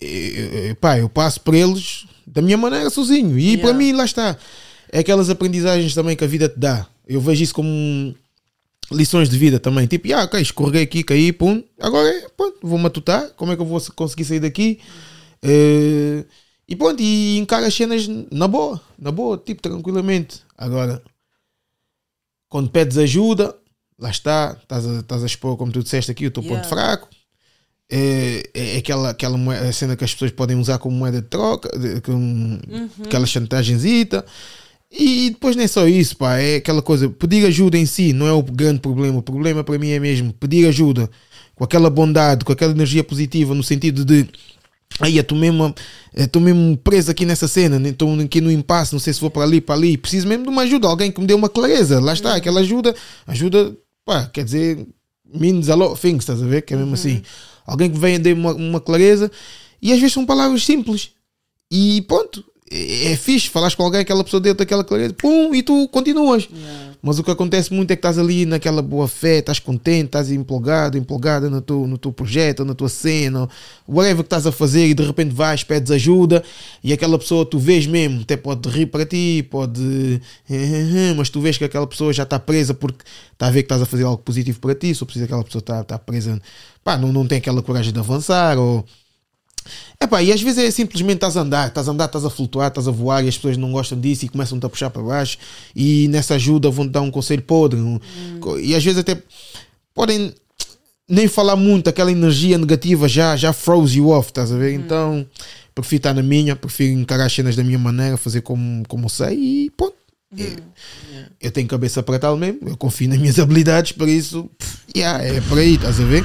E, 0.00 0.68
e, 0.70 0.74
pá, 0.74 0.98
eu 0.98 1.08
passo 1.08 1.40
por 1.40 1.54
eles 1.54 2.06
da 2.26 2.40
minha 2.42 2.56
maneira 2.56 2.88
sozinho. 2.90 3.38
E 3.38 3.52
Yeah. 3.54 3.62
para 3.62 3.72
mim, 3.76 3.92
lá 3.92 4.04
está. 4.04 4.36
É 4.92 5.00
aquelas 5.00 5.28
aprendizagens 5.28 5.94
também 5.94 6.16
que 6.16 6.24
a 6.24 6.26
vida 6.26 6.48
te 6.48 6.58
dá. 6.58 6.86
Eu 7.06 7.20
vejo 7.20 7.42
isso 7.42 7.54
como 7.54 8.14
lições 8.92 9.28
de 9.28 9.36
vida 9.38 9.58
também. 9.58 9.86
Tipo, 9.86 10.12
ah, 10.14 10.24
ok, 10.24 10.40
escorreguei 10.40 10.82
aqui, 10.82 11.02
caí, 11.02 11.32
pum. 11.32 11.62
Agora, 11.80 12.08
é, 12.08 12.28
pronto, 12.36 12.58
vou 12.62 12.78
matutar. 12.78 13.28
Como 13.36 13.52
é 13.52 13.56
que 13.56 13.62
eu 13.62 13.66
vou 13.66 13.80
conseguir 13.94 14.24
sair 14.24 14.40
daqui? 14.40 14.78
Eh, 15.42 16.24
e 16.68 16.76
pronto, 16.76 17.00
e 17.02 17.38
encaro 17.38 17.66
as 17.66 17.74
cenas 17.74 18.06
na 18.30 18.46
boa, 18.48 18.80
na 18.98 19.10
boa, 19.10 19.36
tipo, 19.38 19.60
tranquilamente. 19.62 20.42
Agora, 20.56 21.02
quando 22.48 22.70
pedes 22.70 22.96
ajuda, 22.98 23.54
lá 23.98 24.10
está, 24.10 24.56
estás 24.62 24.86
a, 24.86 25.00
estás 25.00 25.22
a 25.22 25.26
expor, 25.26 25.56
como 25.56 25.72
tu 25.72 25.82
disseste 25.82 26.10
aqui, 26.10 26.26
o 26.26 26.30
teu 26.30 26.42
Yeah. 26.42 26.60
ponto 26.62 26.68
fraco. 26.68 27.08
É, 27.90 28.42
é 28.52 28.76
aquela, 28.76 29.10
aquela 29.10 29.38
moeda- 29.38 29.72
cena 29.72 29.96
que 29.96 30.04
as 30.04 30.12
pessoas 30.12 30.30
podem 30.30 30.58
usar 30.58 30.78
como 30.78 30.94
moeda 30.96 31.22
de 31.22 31.28
troca, 31.28 31.70
de- 31.78 32.00
com 32.02 32.58
aquela 33.04 33.26
chantagenzita. 33.26 34.24
E 34.90 35.30
depois 35.30 35.54
nem 35.56 35.66
só 35.68 35.86
isso, 35.86 36.16
pá, 36.16 36.38
é 36.38 36.56
aquela 36.56 36.80
coisa, 36.80 37.08
pedir 37.10 37.44
ajuda 37.46 37.76
em 37.76 37.84
si 37.84 38.12
não 38.14 38.26
é 38.26 38.32
o 38.32 38.42
grande 38.42 38.80
problema. 38.80 39.18
O 39.18 39.22
problema 39.22 39.62
para 39.62 39.78
mim 39.78 39.90
é 39.90 40.00
mesmo 40.00 40.32
pedir 40.32 40.66
ajuda 40.66 41.10
com 41.54 41.64
aquela 41.64 41.90
bondade, 41.90 42.44
com 42.44 42.52
aquela 42.52 42.72
energia 42.72 43.04
positiva, 43.04 43.54
no 43.54 43.62
sentido 43.62 44.04
de 44.04 44.26
aí 45.00 45.18
estou 45.18 45.36
mesmo, 45.36 45.74
estou 46.16 46.40
mesmo 46.40 46.76
preso 46.78 47.10
aqui 47.10 47.26
nessa 47.26 47.46
cena, 47.46 47.86
estou 47.88 48.18
aqui 48.20 48.40
no 48.40 48.50
impasse, 48.50 48.92
não 48.94 48.98
sei 49.00 49.12
se 49.12 49.20
vou 49.20 49.30
para 49.30 49.42
ali, 49.42 49.60
para 49.60 49.74
ali, 49.74 49.96
preciso 49.98 50.26
mesmo 50.26 50.44
de 50.44 50.48
uma 50.50 50.62
ajuda, 50.62 50.88
alguém 50.88 51.12
que 51.12 51.20
me 51.20 51.26
dê 51.26 51.34
uma 51.34 51.48
clareza. 51.50 52.00
Lá 52.00 52.12
está, 52.14 52.34
aquela 52.36 52.60
ajuda, 52.60 52.94
ajuda, 53.26 53.76
pá, 54.06 54.24
quer 54.32 54.44
dizer, 54.44 54.86
means 55.34 55.68
a 55.68 55.74
lot 55.74 55.92
of 55.92 56.00
things, 56.00 56.20
estás 56.22 56.42
a 56.42 56.46
ver? 56.46 56.62
Que 56.62 56.72
é 56.72 56.76
mesmo 56.78 56.94
assim. 56.94 57.22
Alguém 57.68 57.90
que 57.90 57.98
venha 57.98 58.18
dê 58.18 58.32
uma, 58.32 58.54
uma 58.54 58.80
clareza 58.80 59.30
e 59.80 59.92
às 59.92 59.98
vezes 59.98 60.14
são 60.14 60.24
palavras 60.24 60.64
simples 60.64 61.10
e 61.70 62.02
pronto. 62.08 62.42
É, 62.70 63.12
é 63.12 63.16
fixe, 63.16 63.48
falas 63.48 63.74
com 63.74 63.82
alguém, 63.82 64.00
aquela 64.00 64.22
pessoa 64.22 64.40
deu-te 64.40 64.62
aquela 64.62 64.84
clareza, 64.84 65.14
pum, 65.14 65.54
e 65.54 65.62
tu 65.62 65.88
continuas. 65.88 66.48
Yeah. 66.52 66.88
Mas 67.00 67.18
o 67.18 67.24
que 67.24 67.30
acontece 67.30 67.72
muito 67.72 67.90
é 67.90 67.96
que 67.96 68.00
estás 68.00 68.18
ali 68.18 68.44
naquela 68.44 68.82
boa 68.82 69.06
fé, 69.06 69.38
estás 69.38 69.58
contente, 69.58 70.06
estás 70.06 70.30
empolgado, 70.30 70.98
empolgada 70.98 71.48
no 71.48 71.60
teu, 71.60 71.86
no 71.86 71.96
teu 71.96 72.12
projeto, 72.12 72.64
na 72.64 72.74
tua 72.74 72.88
cena, 72.88 73.48
whatever 73.86 74.16
que 74.16 74.26
estás 74.26 74.46
a 74.46 74.52
fazer 74.52 74.86
e 74.86 74.94
de 74.94 75.04
repente 75.04 75.32
vais, 75.32 75.62
pedes 75.62 75.90
ajuda 75.92 76.42
e 76.82 76.92
aquela 76.92 77.18
pessoa 77.18 77.46
tu 77.46 77.58
vês 77.58 77.86
mesmo, 77.86 78.22
até 78.22 78.36
pode 78.36 78.68
rir 78.68 78.86
para 78.86 79.06
ti, 79.06 79.46
pode. 79.48 80.20
Mas 81.16 81.30
tu 81.30 81.40
vês 81.40 81.56
que 81.56 81.64
aquela 81.64 81.86
pessoa 81.86 82.12
já 82.12 82.24
está 82.24 82.38
presa 82.38 82.74
porque 82.74 83.04
está 83.32 83.46
a 83.46 83.50
ver 83.50 83.62
que 83.62 83.66
estás 83.66 83.82
a 83.82 83.86
fazer 83.86 84.04
algo 84.04 84.22
positivo 84.22 84.58
para 84.58 84.74
ti, 84.74 84.94
só 84.94 85.04
precisa 85.04 85.26
que 85.26 85.32
aquela 85.32 85.44
pessoa 85.44 85.60
está, 85.60 85.80
está 85.80 85.98
presa, 85.98 86.40
pá, 86.82 86.98
não, 86.98 87.12
não 87.12 87.26
tem 87.26 87.38
aquela 87.38 87.62
coragem 87.62 87.92
de 87.92 87.98
avançar 87.98 88.58
ou. 88.58 88.84
Epá, 90.00 90.22
e 90.22 90.32
às 90.32 90.40
vezes 90.40 90.58
é 90.64 90.70
simplesmente 90.70 91.16
estás 91.16 91.36
a 91.36 91.40
andar, 91.40 91.68
estás 91.68 91.88
a 91.88 91.92
andar, 91.92 92.04
estás 92.06 92.24
a 92.24 92.30
flutuar, 92.30 92.68
estás 92.68 92.86
a 92.86 92.90
voar 92.90 93.24
e 93.24 93.28
as 93.28 93.36
pessoas 93.36 93.56
não 93.56 93.72
gostam 93.72 93.98
disso 94.00 94.24
e 94.24 94.28
começam-te 94.28 94.64
a 94.64 94.68
puxar 94.68 94.90
para 94.90 95.02
baixo 95.02 95.38
e 95.74 96.06
nessa 96.08 96.34
ajuda 96.34 96.70
vão-te 96.70 96.90
dar 96.90 97.00
um 97.00 97.10
conselho 97.10 97.42
podre. 97.42 97.78
um- 97.80 97.98
E 98.62 98.74
às 98.74 98.84
vezes 98.84 98.98
até 99.00 99.20
podem 99.94 100.32
nem 101.08 101.26
falar 101.26 101.56
muito, 101.56 101.88
aquela 101.88 102.12
energia 102.12 102.58
negativa 102.58 103.08
já, 103.08 103.34
já 103.36 103.52
froze 103.52 103.98
you 103.98 104.08
off, 104.08 104.28
estás 104.30 104.52
a 104.52 104.56
ver? 104.56 104.74
Então 104.74 105.26
prefiro 105.74 105.98
estar 106.00 106.14
na 106.14 106.22
minha, 106.22 106.54
prefiro 106.56 106.92
encarar 106.98 107.24
as 107.26 107.32
cenas 107.32 107.56
da 107.56 107.64
minha 107.64 107.78
maneira, 107.78 108.16
fazer 108.16 108.40
como, 108.42 108.82
como 108.88 109.08
sei 109.08 109.34
e 109.66 109.70
pronto. 109.76 109.94
Eu, 110.36 110.58
eu 111.40 111.50
tenho 111.50 111.66
cabeça 111.66 112.02
para 112.02 112.18
tal 112.18 112.36
mesmo, 112.36 112.58
eu 112.68 112.76
confio 112.76 113.08
nas 113.08 113.18
minhas 113.18 113.38
habilidades, 113.38 113.92
por 113.92 114.06
isso, 114.06 114.50
pff, 114.58 114.78
yeah, 114.94 115.24
é 115.24 115.40
por 115.40 115.58
aí, 115.58 115.76
estás 115.76 115.98
a 115.98 116.04
ver? 116.04 116.22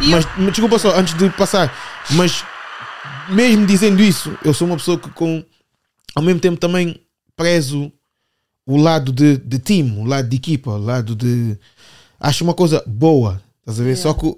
E 0.00 0.08
mas, 0.08 0.24
mas 0.36 0.46
desculpa 0.50 0.76
só, 0.78 0.98
antes 0.98 1.14
de 1.14 1.30
passar, 1.30 1.72
mas 2.10 2.42
mesmo 3.28 3.66
dizendo 3.66 4.02
isso, 4.02 4.36
eu 4.44 4.54
sou 4.54 4.66
uma 4.66 4.76
pessoa 4.76 4.98
que 4.98 5.10
com 5.10 5.44
ao 6.14 6.22
mesmo 6.22 6.40
tempo 6.40 6.58
também 6.58 7.00
prezo 7.36 7.92
o 8.66 8.76
lado 8.76 9.12
de, 9.12 9.38
de 9.38 9.58
time, 9.58 9.98
o 9.98 10.04
lado 10.04 10.28
de 10.28 10.36
equipa, 10.36 10.72
o 10.72 10.78
lado 10.78 11.14
de. 11.14 11.56
Acho 12.20 12.44
uma 12.44 12.54
coisa 12.54 12.82
boa, 12.86 13.40
estás 13.60 13.80
a 13.80 13.84
ver? 13.84 13.96
Só 13.96 14.12
que 14.12 14.36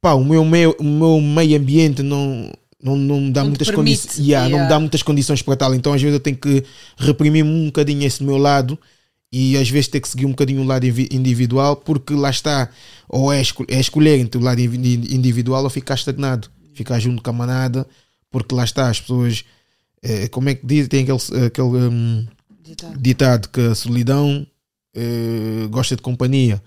pá, 0.00 0.14
o 0.14 0.24
meu 0.24 0.44
meio, 0.44 0.76
o 0.78 0.84
meu 0.84 1.20
meio 1.20 1.58
ambiente 1.58 2.02
não, 2.02 2.52
não, 2.82 2.96
não 2.96 3.20
me 3.20 3.30
dá 3.32 3.42
Não 3.42 3.48
muitas 3.48 3.70
condições. 3.70 4.18
Yeah, 4.18 4.44
Não 4.44 4.50
me 4.50 4.54
yeah. 4.56 4.68
dá 4.68 4.78
muitas 4.78 5.02
condições 5.02 5.42
para 5.42 5.56
tal. 5.56 5.74
Então 5.74 5.92
às 5.92 6.00
vezes 6.00 6.14
eu 6.14 6.20
tenho 6.20 6.36
que 6.36 6.62
reprimir 6.96 7.44
um 7.44 7.66
bocadinho 7.66 8.06
esse 8.06 8.22
meu 8.22 8.36
lado 8.36 8.78
e 9.32 9.56
às 9.56 9.68
vezes 9.68 9.88
ter 9.88 10.00
que 10.00 10.08
seguir 10.08 10.26
um 10.26 10.30
bocadinho 10.30 10.62
o 10.62 10.64
lado 10.64 10.86
individual, 10.86 11.74
porque 11.74 12.14
lá 12.14 12.30
está, 12.30 12.68
ou 13.08 13.32
é, 13.32 13.42
é 13.68 13.80
escolher 13.80 14.20
entre 14.20 14.38
o 14.38 14.44
lado 14.44 14.60
individual 14.60 15.64
ou 15.64 15.70
ficar 15.70 15.94
estagnado, 15.94 16.48
ficar 16.74 16.98
junto 16.98 17.22
com 17.22 17.30
a 17.30 17.32
manada, 17.32 17.86
porque 18.30 18.54
lá 18.54 18.64
está, 18.64 18.88
as 18.90 19.00
pessoas, 19.00 19.44
eh, 20.02 20.28
como 20.28 20.48
é 20.48 20.54
que 20.54 20.66
diz, 20.66 20.88
tem 20.88 21.02
aquele, 21.04 21.46
aquele 21.46 21.68
hum, 21.68 22.26
Ditado. 22.62 22.98
ditado 22.98 23.48
que 23.48 23.60
a 23.60 23.74
solidão 23.74 24.46
eh, 24.94 25.66
gosta 25.70 25.96
de 25.96 26.02
companhia, 26.02 26.62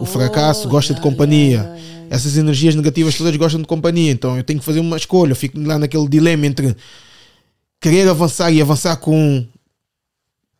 o 0.00 0.06
fracasso 0.06 0.66
Oh, 0.66 0.70
gosta 0.70 0.94
de 0.94 1.00
yeah, 1.00 1.10
companhia. 1.10 1.58
yeah, 1.58 1.76
yeah, 1.76 2.06
essas 2.10 2.36
energias 2.36 2.74
negativas 2.74 3.14
todas 3.16 3.36
gostam 3.36 3.60
de 3.60 3.66
companhia, 3.66 4.10
então 4.10 4.36
eu 4.36 4.42
tenho 4.44 4.58
que 4.58 4.64
fazer 4.64 4.80
uma 4.80 4.96
escolha, 4.96 5.32
eu 5.32 5.36
fico 5.36 5.60
lá 5.60 5.78
naquele 5.78 6.08
dilema 6.08 6.46
entre 6.46 6.74
querer 7.80 8.08
avançar 8.08 8.50
e 8.50 8.62
avançar 8.62 8.96
com 8.96 9.46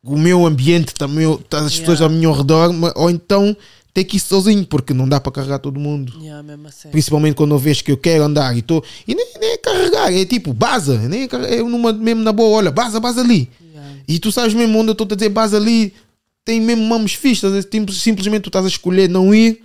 o 0.03 0.19
meu 0.19 0.45
ambiente, 0.45 0.93
também, 0.93 1.27
as 1.51 1.79
pessoas 1.79 2.03
ao 2.03 2.11
meu 2.11 2.33
redor, 2.33 2.71
ou 2.95 3.11
então 3.11 3.57
ter 3.95 4.03
que 4.03 4.17
ir 4.17 4.21
sozinho, 4.21 4.67
porque 4.67 4.93
não 4.93 5.09
dá 5.09 5.21
para 5.21 5.31
carregar 5.31 5.61
todo 5.61 5.79
mundo. 5.79 6.13
Yeah, 6.21 6.45
assim. 6.67 6.89
Principalmente 6.91 7.37
quando 7.37 7.55
eu 7.55 7.59
vejo 7.59 7.85
que 7.85 7.93
eu 7.93 7.97
quero 7.97 8.25
andar 8.25 8.55
e 8.57 8.59
estou. 8.59 8.85
E 9.07 9.15
nem, 9.15 9.25
nem 9.41 9.53
é 9.53 9.57
carregar, 9.57 10.13
é 10.13 10.25
tipo, 10.25 10.53
baza, 10.53 10.99
nem 10.99 11.23
é, 11.23 11.55
é 11.55 11.63
numa, 11.63 11.93
mesmo 11.93 12.21
na 12.25 12.33
boa, 12.33 12.59
olha, 12.59 12.73
baza, 12.73 12.99
baza 12.99 13.21
ali. 13.21 13.49
Yeah. 13.73 14.01
E 14.09 14.19
tu 14.19 14.33
sabes 14.33 14.53
mesmo 14.53 14.77
onde 14.81 14.89
eu 14.89 14.93
estou 14.93 15.07
a 15.09 15.15
dizer 15.15 15.29
base 15.29 15.55
ali, 15.55 15.95
tem 16.45 16.61
mesmo 16.61 16.85
mamos 16.85 17.15
fixas. 17.15 17.55
é 17.55 17.63
tipo, 17.63 17.93
simplesmente 17.93 18.43
tu 18.43 18.49
estás 18.49 18.65
a 18.65 18.69
escolher 18.69 19.09
não 19.09 19.33
ir 19.33 19.63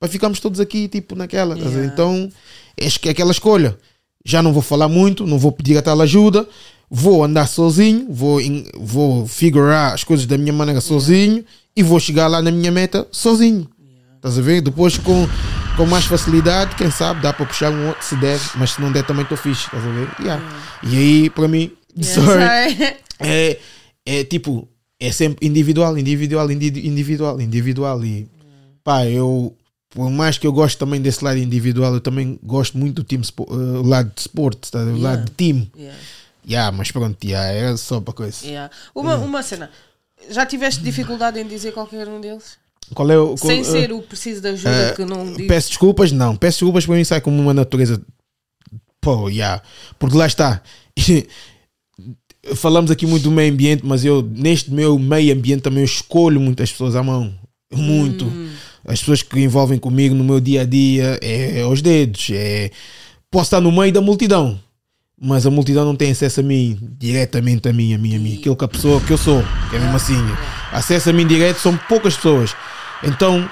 para 0.00 0.08
ficarmos 0.08 0.40
todos 0.40 0.58
aqui, 0.58 0.88
tipo, 0.88 1.14
naquela. 1.14 1.54
Yeah. 1.54 1.84
Então, 1.84 2.32
é 2.78 3.10
aquela 3.10 3.30
escolha. 3.30 3.78
Já 4.24 4.42
não 4.42 4.54
vou 4.54 4.62
falar 4.62 4.88
muito, 4.88 5.26
não 5.26 5.38
vou 5.38 5.52
pedir 5.52 5.76
a 5.76 5.82
tal 5.82 6.00
ajuda, 6.00 6.48
vou 6.90 7.24
andar 7.24 7.46
sozinho, 7.46 8.06
vou, 8.10 8.40
vou 8.78 9.26
figurar 9.26 9.92
as 9.94 10.04
coisas 10.04 10.26
da 10.26 10.38
minha 10.38 10.52
maneira 10.52 10.80
sozinho 10.80 11.44
e 11.76 11.82
vou 11.82 11.98
chegar 12.00 12.26
lá 12.28 12.40
na 12.40 12.50
minha 12.50 12.70
meta 12.70 13.06
sozinho. 13.10 13.68
Estás 14.16 14.38
a 14.38 14.42
ver? 14.42 14.60
Depois 14.60 14.96
com, 14.98 15.26
com 15.76 15.86
mais 15.86 16.04
facilidade, 16.06 16.74
quem 16.76 16.90
sabe, 16.90 17.20
dá 17.20 17.32
para 17.32 17.46
puxar 17.46 17.70
um 17.70 17.88
outro 17.88 18.04
se 18.04 18.16
der, 18.16 18.40
mas 18.56 18.72
se 18.72 18.80
não 18.80 18.90
der 18.90 19.04
também 19.04 19.22
estou 19.22 19.36
fixe, 19.38 19.66
estás 19.66 19.84
a 19.84 19.88
ver? 19.88 20.08
Yeah. 20.20 20.42
E 20.82 20.96
aí, 20.96 21.30
para 21.30 21.46
mim, 21.48 21.70
sorry 22.02 22.42
é, 23.20 23.58
é 24.04 24.24
tipo, 24.24 24.68
é 24.98 25.12
sempre 25.12 25.46
individual, 25.46 25.96
individual, 25.98 26.50
indi- 26.50 26.86
individual, 26.86 27.40
individual. 27.40 28.04
E 28.04 28.26
pá, 28.82 29.06
eu, 29.06 29.54
por 29.90 30.10
mais 30.10 30.38
que 30.38 30.46
eu 30.46 30.52
goste 30.52 30.78
também 30.78 31.00
desse 31.00 31.22
lado 31.24 31.38
individual, 31.38 31.94
eu 31.94 32.00
também 32.00 32.38
gosto 32.42 32.76
muito 32.78 32.96
do 32.96 33.04
time, 33.04 33.24
eh, 33.24 33.86
lado 33.86 34.10
de 34.14 34.20
esporte, 34.20 34.70
tá? 34.70 34.78
o 34.80 34.98
lado 35.00 35.24
de 35.26 35.30
time. 35.36 35.70
Yeah, 36.48 36.70
mas 36.76 36.90
pronto, 36.90 37.22
yeah, 37.24 37.48
era 37.52 37.76
só 37.76 38.00
para 38.00 38.14
coisa. 38.14 38.46
yeah. 38.46 38.72
Uma, 38.94 39.16
uma 39.16 39.42
cena. 39.42 39.70
Já 40.30 40.46
tiveste 40.46 40.82
dificuldade 40.82 41.40
em 41.40 41.46
dizer 41.46 41.72
qualquer 41.72 42.06
um 42.08 42.20
deles? 42.20 42.56
Qual 42.94 43.10
é 43.10 43.18
o. 43.18 43.34
qual- 43.36 43.38
Sem 43.50 43.60
eh, 43.60 43.64
ser 43.64 43.92
o 43.92 44.00
preciso 44.00 44.40
de 44.40 44.48
ajuda 44.48 44.70
eh, 44.70 44.92
que 44.94 45.04
não 45.04 45.32
diz. 45.32 45.46
Peço 45.48 45.68
desculpas, 45.70 46.12
não. 46.12 46.36
Peço 46.36 46.58
desculpas 46.58 46.86
para 46.86 46.94
mim 46.94 47.04
sai 47.04 47.20
como 47.20 47.40
uma 47.40 47.52
natureza. 47.52 48.00
Pô, 49.00 49.28
yeah. 49.28 49.60
Porque 49.98 50.16
lá 50.16 50.26
está. 50.26 50.62
Falamos 52.54 52.92
aqui 52.92 53.06
muito 53.06 53.24
do 53.24 53.30
meio 53.32 53.52
ambiente, 53.52 53.84
mas 53.84 54.04
eu, 54.04 54.22
neste 54.22 54.70
meu 54.70 54.98
meio 54.98 55.34
ambiente, 55.34 55.62
também 55.62 55.82
escolho 55.82 56.40
muitas 56.40 56.70
pessoas 56.70 56.94
à 56.94 57.02
mão. 57.02 57.34
Muito. 57.72 58.24
Hum. 58.24 58.52
As 58.84 59.00
pessoas 59.00 59.20
que 59.20 59.40
envolvem 59.40 59.78
comigo 59.80 60.14
no 60.14 60.22
meu 60.22 60.38
dia 60.38 60.60
a 60.62 60.64
dia 60.64 61.18
é, 61.20 61.58
é 61.58 61.62
aos 61.62 61.82
dedos. 61.82 62.28
É... 62.30 62.70
Posso 63.28 63.46
estar 63.46 63.60
no 63.60 63.72
meio 63.72 63.92
da 63.92 64.00
multidão, 64.00 64.60
mas 65.20 65.46
a 65.46 65.50
multidão 65.50 65.84
não 65.84 65.96
tem 65.96 66.10
acesso 66.10 66.40
a 66.40 66.42
mim 66.42 66.78
diretamente 66.98 67.68
a 67.68 67.72
mim, 67.72 67.94
a 67.94 67.98
mim, 67.98 68.16
a 68.16 68.18
mim. 68.18 68.36
Aquilo 68.38 68.56
que 68.56 68.64
a 68.64 68.68
pessoa 68.68 69.00
que 69.00 69.12
eu 69.12 69.18
sou, 69.18 69.42
que 69.70 69.76
é 69.76 69.78
mesmo 69.78 69.96
assim. 69.96 70.16
Acesso 70.72 71.08
a 71.08 71.12
mim 71.12 71.26
direto 71.26 71.58
são 71.58 71.76
poucas 71.88 72.14
pessoas. 72.16 72.54
Então, 73.02 73.48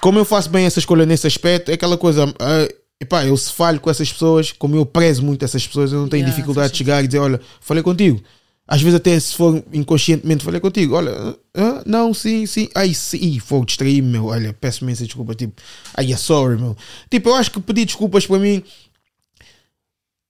como 0.00 0.18
eu 0.18 0.24
faço 0.24 0.48
bem 0.48 0.64
essa 0.64 0.78
escolha 0.78 1.04
nesse 1.04 1.26
aspecto, 1.26 1.70
é 1.70 1.74
aquela 1.74 1.98
coisa. 1.98 2.24
ah, 2.40 2.68
epá, 3.00 3.26
eu 3.26 3.36
se 3.36 3.52
falho 3.52 3.78
com 3.78 3.90
essas 3.90 4.10
pessoas, 4.10 4.52
como 4.52 4.74
eu 4.74 4.86
prezo 4.86 5.22
muito 5.22 5.44
essas 5.44 5.66
pessoas, 5.66 5.92
eu 5.92 6.00
não 6.00 6.08
tenho 6.08 6.22
Yeah, 6.22 6.34
dificuldade 6.34 6.72
de 6.72 6.78
chegar 6.78 7.04
e 7.04 7.06
dizer: 7.06 7.18
Olha, 7.18 7.40
falei 7.60 7.82
contigo. 7.82 8.22
Às 8.66 8.80
vezes, 8.80 8.96
até 8.96 9.18
se 9.20 9.36
for 9.36 9.62
inconscientemente, 9.70 10.44
falei 10.44 10.60
contigo: 10.60 10.94
Olha, 10.94 11.36
ah, 11.54 11.82
não, 11.84 12.14
sim, 12.14 12.46
sim. 12.46 12.70
Ai, 12.74 12.94
sim, 12.94 13.38
vou 13.46 13.66
distrair-me, 13.66 14.08
meu. 14.08 14.26
Olha, 14.26 14.56
peço 14.58 14.82
imensa 14.82 15.04
desculpa. 15.04 15.34
Tipo, 15.34 15.60
ai, 15.94 16.10
é 16.10 16.16
sorry, 16.16 16.56
meu. 16.58 16.74
Tipo, 17.10 17.28
eu 17.28 17.34
acho 17.34 17.50
que 17.50 17.60
pedir 17.60 17.84
desculpas 17.84 18.26
para 18.26 18.38
mim 18.38 18.62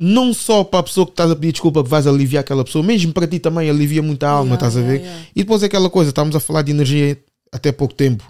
não 0.04 0.34
só 0.34 0.64
para 0.64 0.80
a 0.80 0.82
pessoa 0.82 1.06
que 1.06 1.12
estás 1.12 1.30
a 1.30 1.36
pedir 1.36 1.52
desculpa 1.52 1.82
que 1.84 1.88
vais 1.88 2.06
aliviar 2.06 2.40
aquela 2.40 2.64
pessoa, 2.64 2.82
mesmo 2.84 3.12
para 3.12 3.26
ti 3.26 3.38
também 3.38 3.70
alivia 3.70 4.02
muita 4.02 4.28
alma, 4.28 4.54
Yeah, 4.56 4.66
estás 4.66 4.76
a 4.76 4.80
ver? 4.86 4.94
yeah, 4.96 5.06
yeah. 5.12 5.26
E 5.36 5.42
depois 5.42 5.62
é 5.62 5.66
aquela 5.66 5.88
coisa, 5.88 6.10
estamos 6.10 6.34
a 6.34 6.40
falar 6.40 6.62
de 6.62 6.72
energia 6.72 7.16
até 7.52 7.70
pouco 7.70 7.94
tempo. 7.94 8.24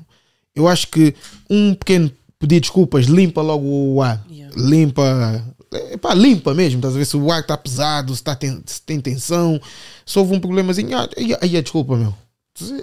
Eu 0.55 0.69
acho 0.69 0.89
que 0.89 1.15
um 1.49 1.75
pequeno 1.75 2.11
pedir 2.39 2.61
desculpas 2.61 3.07
limpa 3.07 3.41
logo 3.41 3.65
o 3.67 4.03
ar. 4.03 4.23
Yeah. 4.31 4.55
Limpa, 4.55 5.45
é, 5.73 5.97
pá, 5.97 6.13
limpa 6.13 6.53
mesmo, 6.53 6.79
estás 6.79 6.95
a 6.95 6.99
ver? 6.99 7.05
Se 7.07 7.17
o 7.17 7.33
ar 7.33 7.41
está 7.41 7.57
pesado, 7.57 8.13
se, 8.15 8.21
está 8.21 8.35
ten- 8.37 8.61
se 8.67 8.83
tem 8.83 9.01
tensão, 9.01 9.59
se 10.05 10.19
houve 10.19 10.35
um 10.35 10.41
problemazinho, 10.41 10.95
ah, 10.99 11.09
aí, 11.41 11.57
é 11.57 11.63
desculpa, 11.63 11.97
meu. 11.97 12.15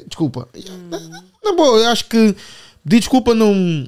Desculpa. 0.08 0.48
Na, 0.90 1.00
na 1.44 1.56
boa, 1.56 1.78
eu 1.78 1.90
acho 1.90 2.06
que 2.06 2.36
pedir 2.84 3.00
desculpa 3.02 3.36
não. 3.36 3.88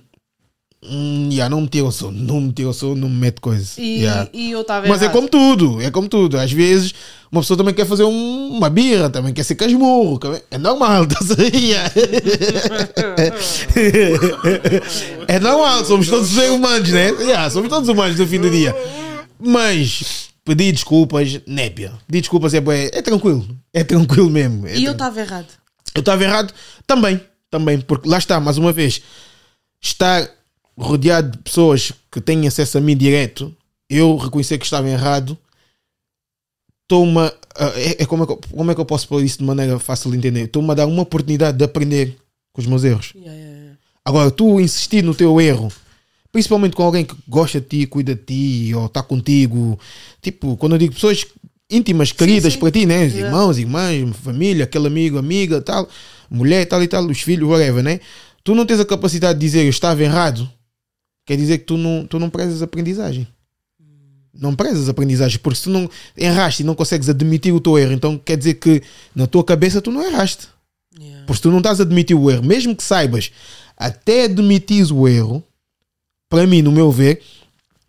Hum, 0.84 1.30
yeah, 1.32 1.48
não 1.48 1.62
me 1.62 1.68
tira 1.68 1.86
o 1.86 1.92
sono, 1.92 2.18
não 2.18 2.42
me 2.42 2.52
tira 2.52 2.70
o 2.70 2.74
sono, 2.74 2.96
não 2.96 3.08
me 3.10 3.16
mete 3.16 3.40
coisa. 3.40 3.80
E, 3.80 4.00
Yeah. 4.02 4.28
e 4.34 4.50
eu 4.50 4.62
estava 4.62 4.88
Mas 4.88 5.04
é 5.04 5.10
como 5.10 5.30
tudo, 5.30 5.80
é 5.80 5.92
como 5.92 6.10
tudo. 6.10 6.40
Às 6.40 6.52
vezes 6.52 6.92
uma 7.32 7.42
pessoa 7.42 7.56
também 7.56 7.72
quer 7.74 7.86
fazer 7.86 8.04
um- 8.04 8.48
uma 8.58 8.68
birra, 8.68 9.08
também 9.08 9.32
quer 9.32 9.44
ser 9.44 9.54
casmurro. 9.54 10.20
É 10.50 10.58
normal, 10.58 11.04
a 11.06 11.06
ver? 11.06 11.12
É 15.28 15.40
normal, 15.40 15.86
somos 15.86 16.08
todos 16.08 16.36
humanos, 16.36 16.90
né? 16.90 17.10
Yeah, 17.22 17.50
somos 17.50 17.70
todos 17.70 17.88
humanos 17.90 18.18
no 18.18 18.28
fim 18.28 18.40
do 18.40 18.50
dia. 18.50 18.76
Mas 19.40 20.30
pedir 20.44 20.72
desculpas, 20.72 21.40
népia. 21.48 21.92
Pedir 22.08 22.22
desculpas 22.22 22.54
é, 22.54 22.62
bué- 22.62 22.90
é 22.94 23.02
tranquilo. 23.02 23.48
É 23.74 23.84
tranquilo 23.84 24.30
mesmo. 24.30 24.68
É 24.68 24.78
E 24.78 24.86
eu 24.86 24.92
estava 24.94 25.20
errado. 25.20 25.48
eu 25.96 26.00
estava 26.00 26.24
errado 26.24 26.54
também, 26.88 27.22
também, 27.50 27.80
porque 27.82 28.08
lá 28.10 28.18
está, 28.18 28.40
mais 28.40 28.58
uma 28.58 28.72
vez, 28.72 29.02
estar 29.82 30.28
rodeado 30.78 31.32
de 31.32 31.38
pessoas 31.40 31.92
que 32.12 32.20
têm 32.22 32.48
acesso 32.48 32.78
a 32.78 32.82
mim 32.82 32.96
direto, 32.98 33.56
eu 33.90 34.16
reconhecer 34.18 34.58
que 34.58 34.66
estava 34.66 34.90
errado, 34.90 35.38
estou-me 36.84 37.20
a- 37.20 37.34
é, 37.76 38.04
é 38.04 38.06
como, 38.06 38.24
é 38.24 38.26
que, 38.26 38.32
eu- 38.34 38.42
como 38.52 38.72
é 38.72 38.76
que 38.76 38.82
eu 38.82 38.86
posso 38.86 39.08
pôr 39.08 39.24
isso 39.24 39.38
de 39.40 39.44
maneira 39.44 39.80
fácil 39.80 40.12
de 40.12 40.18
entender? 40.18 40.44
Estou-me 40.46 40.72
a 40.72 40.74
dar 40.74 40.86
uma 40.88 41.02
oportunidade 41.04 41.58
de 41.58 41.64
aprender 41.64 42.18
com 42.54 42.62
os 42.62 42.68
meus 42.68 42.84
erros. 42.84 43.14
Yeah, 43.16 43.34
yeah, 43.34 43.58
yeah. 43.60 43.78
Agora, 44.04 44.32
tu 44.32 44.60
insistir 44.60 45.04
no 45.04 45.14
teu 45.14 45.40
erro, 45.40 45.72
principalmente 46.32 46.76
com 46.76 46.84
alguém 46.84 47.06
que 47.06 47.16
gosta 47.28 47.60
de 47.62 47.68
ti, 47.68 47.86
cuida 47.88 48.16
de 48.16 48.24
ti, 48.24 48.74
ou 48.74 48.86
está 48.88 49.04
contigo, 49.04 49.80
tipo, 50.22 50.58
quando 50.58 50.74
eu 50.74 50.80
digo 50.80 50.94
pessoas 50.94 51.26
íntimas, 51.70 52.12
queridas 52.12 52.54
sim. 52.54 52.60
para 52.60 52.72
ti, 52.72 52.86
né? 52.86 53.06
Irmãos, 53.06 53.58
irmãs, 53.58 54.16
família, 54.18 54.64
aquele 54.66 54.88
amigo, 54.88 55.18
amiga, 55.18 55.62
tal, 55.62 55.88
mulher, 56.30 56.66
tal 56.66 56.82
e 56.84 56.88
tal, 56.88 57.06
os 57.06 57.22
filhos, 57.22 57.48
whatever, 57.48 57.84
né? 57.84 58.00
Tu 58.44 58.56
não 58.56 58.66
tens 58.66 58.80
a 58.80 58.86
capacidade 58.86 59.40
de 59.40 59.46
dizer 59.46 59.64
eu 59.64 59.70
estava 59.70 60.02
errado, 60.04 60.50
quer 61.32 61.38
dizer 61.38 61.60
que 61.60 61.64
tu 61.64 61.78
não, 61.78 62.06
tu 62.06 62.20
não 62.20 62.30
prezas 62.30 62.62
aprendizagem. 62.62 63.26
Não 64.34 64.54
prezas 64.54 64.90
aprendizagem, 64.90 65.40
porque 65.40 65.58
se 65.58 65.64
tu 65.64 65.70
não 65.70 65.90
erraste 66.18 66.62
e 66.62 66.66
não 66.66 66.76
consegues 66.76 67.08
admitir 67.08 67.54
o 67.54 67.60
teu 67.62 67.78
erro, 67.80 67.94
então 67.94 68.18
quer 68.18 68.36
dizer 68.36 68.56
que 68.56 68.82
na 69.16 69.26
tua 69.28 69.44
cabeça 69.46 69.82
tu 69.82 69.92
não 69.92 70.04
erraste. 70.06 70.50
Yeah. 71.00 71.26
Porque 71.26 71.38
se 71.38 71.42
tu 71.44 71.50
não 71.52 71.60
estás 71.60 71.80
a 71.80 71.84
admitir 71.84 72.16
o 72.18 72.30
erro, 72.30 72.44
mesmo 72.44 72.76
que 72.76 72.84
saibas, 72.84 73.32
até 73.78 74.26
admitires 74.26 74.92
o 74.92 75.08
erro, 75.08 75.42
para 76.28 76.46
mim, 76.46 76.62
no 76.62 76.72
meu 76.72 76.92
ver, 76.92 77.22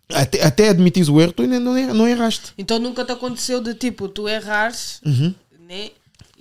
até, 0.09 0.41
até 0.45 0.69
admitires 0.69 1.09
o 1.09 1.19
erro, 1.19 1.33
tu 1.33 1.41
ainda 1.43 1.59
não, 1.59 1.73
não 1.93 2.07
erraste. 2.07 2.53
Então 2.57 2.79
nunca 2.79 3.03
te 3.03 3.11
aconteceu 3.11 3.59
de 3.61 3.73
tipo, 3.73 4.07
tu 4.07 4.29
errares, 4.29 5.01
Uhum. 5.05 5.33
né? 5.67 5.89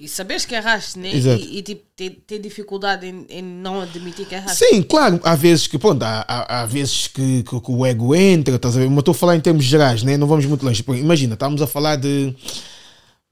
E 0.02 0.08
saberes 0.08 0.44
que 0.44 0.52
erraste, 0.52 0.98
né? 0.98 1.14
Exato. 1.14 1.40
E, 1.40 1.58
e, 1.58 1.62
tipo, 1.62 1.84
ter, 1.94 2.10
ter 2.26 2.40
dificuldade 2.40 3.06
em, 3.06 3.24
em 3.30 3.40
não 3.40 3.80
admitir 3.80 4.26
que 4.26 4.34
erraste. 4.34 4.64
Sim, 4.66 4.82
claro, 4.82 5.20
há 5.22 5.36
vezes 5.36 5.68
que, 5.68 5.78
pronto, 5.78 6.02
há, 6.02 6.24
há, 6.26 6.62
há 6.62 6.66
vezes 6.66 7.06
que, 7.06 7.44
que- 7.44 7.60
que 7.60 7.70
o 7.70 7.86
ego 7.86 8.12
entra, 8.12 8.56
estás 8.56 8.76
a 8.76 8.80
ver? 8.80 8.88
Mas 8.90 8.98
estou 8.98 9.12
a 9.12 9.14
falar 9.14 9.36
em 9.36 9.40
termos 9.40 9.64
gerais, 9.64 10.02
né? 10.02 10.16
não 10.16 10.26
vamos 10.26 10.44
muito 10.44 10.64
longe. 10.66 10.84
Imagina, 10.88 11.34
estamos 11.34 11.62
a 11.62 11.68
falar 11.68 11.94
de. 11.94 12.34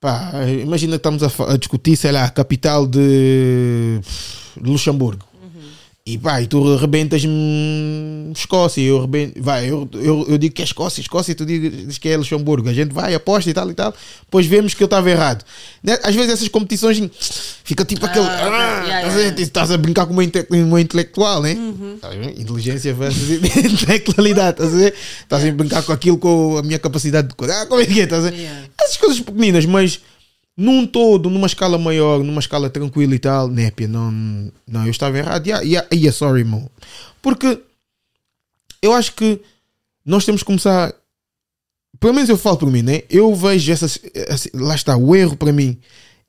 Pá, 0.01 0.31
imagina 0.63 0.93
que 0.93 0.97
estamos 1.09 1.23
a, 1.25 1.53
a 1.53 1.57
discutir, 1.57 1.97
sei 1.97 2.13
lá, 2.13 2.25
a 2.27 2.31
capital 2.31 2.87
de 2.87 4.01
Luxemburgo. 4.57 5.25
E 6.13 6.19
pá, 6.19 6.43
e 6.43 6.47
tu 6.47 6.75
arrebentas-me 6.75 8.33
Escócia, 8.35 8.81
eu 8.83 8.99
arrebento, 8.99 9.41
vai, 9.43 9.71
eu, 9.71 9.89
eu, 9.95 10.27
eu 10.29 10.39
digo 10.39 10.55
que 10.55 10.63
é 10.63 10.65
Escócia, 10.65 11.01
Escócia, 11.01 11.33
e 11.33 11.35
tu 11.35 11.45
dizes 11.47 11.99
que 11.99 12.09
é 12.09 12.17
Luxemburgo. 12.17 12.69
A 12.69 12.73
gente 12.73 12.93
vai, 12.93 13.15
aposta 13.15 13.49
e 13.51 13.55
tal 13.55 13.71
e 13.71 13.75
tal, 13.75 13.95
depois 14.25 14.47
vemos 14.47 14.75
que 14.75 14.83
eu 14.83 14.87
estava 14.87 15.09
errado. 15.11 15.45
Né? 15.83 15.99
Às 16.03 16.15
vezes 16.15 16.33
essas 16.33 16.49
competições 16.49 17.01
fica 17.65 17.85
tipo 17.85 18.05
aquele. 18.07 18.27
Ah, 18.27 18.41
ah, 18.41 18.85
yeah, 18.85 18.99
estás 19.01 19.15
a- 19.15 19.21
yeah. 19.21 19.43
estás 19.43 19.71
a 19.71 19.77
brincar 19.79 20.07
com 20.07 20.13
uma, 20.13 20.25
inte- 20.25 20.47
uma 20.51 20.81
intelectual, 20.81 21.43
né? 21.43 21.55
Uhum. 21.55 21.99
Tá? 22.01 22.09
Inteligência 22.15 22.93
versus 22.95 23.31
intelectualidade, 23.31 24.51
estás 24.63 24.75
a 24.75 24.77
ver? 24.77 24.95
Estás 25.23 25.45
a 25.45 25.53
brincar 25.53 25.83
com 25.83 25.93
aquilo 25.93 26.19
com 26.19 26.59
a 26.59 26.63
minha 26.63 26.79
capacidade 26.79 27.29
de 27.29 27.35
curar. 27.35 27.67
Como 27.67 27.81
é 27.81 27.87
que 27.87 28.01
é? 28.01 28.05
Estás 28.05 28.25
a. 28.25 28.33
Essas 28.83 28.97
coisas 28.97 29.21
pequeninas, 29.21 29.65
mas 29.65 30.01
num 30.57 30.87
todo, 30.87 31.31
numa 31.31 31.47
escala 31.47 31.79
maior, 31.79 32.23
numa 32.23 32.41
escala 32.41 32.69
tranquila 32.69 33.15
e 33.15 33.19
tal, 33.19 33.49
népia, 33.49 33.89
não, 33.89 34.11
não, 34.67 34.85
eu 34.85 34.91
estava 34.91 35.17
errado. 35.17 35.47
Yeah, 35.47 35.65
yeah, 35.65 35.89
yeah, 35.93 36.13
sorry, 36.13 36.45
mo. 36.45 36.71
Porque 37.23 37.61
eu 38.83 38.93
acho 38.93 39.15
que 39.15 39.41
nós 40.05 40.25
temos 40.25 40.43
que 40.43 40.47
começar. 40.47 40.93
Pelo 41.99 42.15
menos 42.15 42.29
eu 42.31 42.37
falo 42.39 42.57
por 42.57 42.71
mim, 42.71 42.83
né? 42.83 43.03
Eu 43.11 43.35
vejo 43.35 43.71
essas. 43.73 43.99
esse- 44.15 44.51
Lá 44.55 44.75
está, 44.75 44.97
o 44.97 45.15
erro 45.15 45.37
para 45.37 45.53
mim 45.53 45.79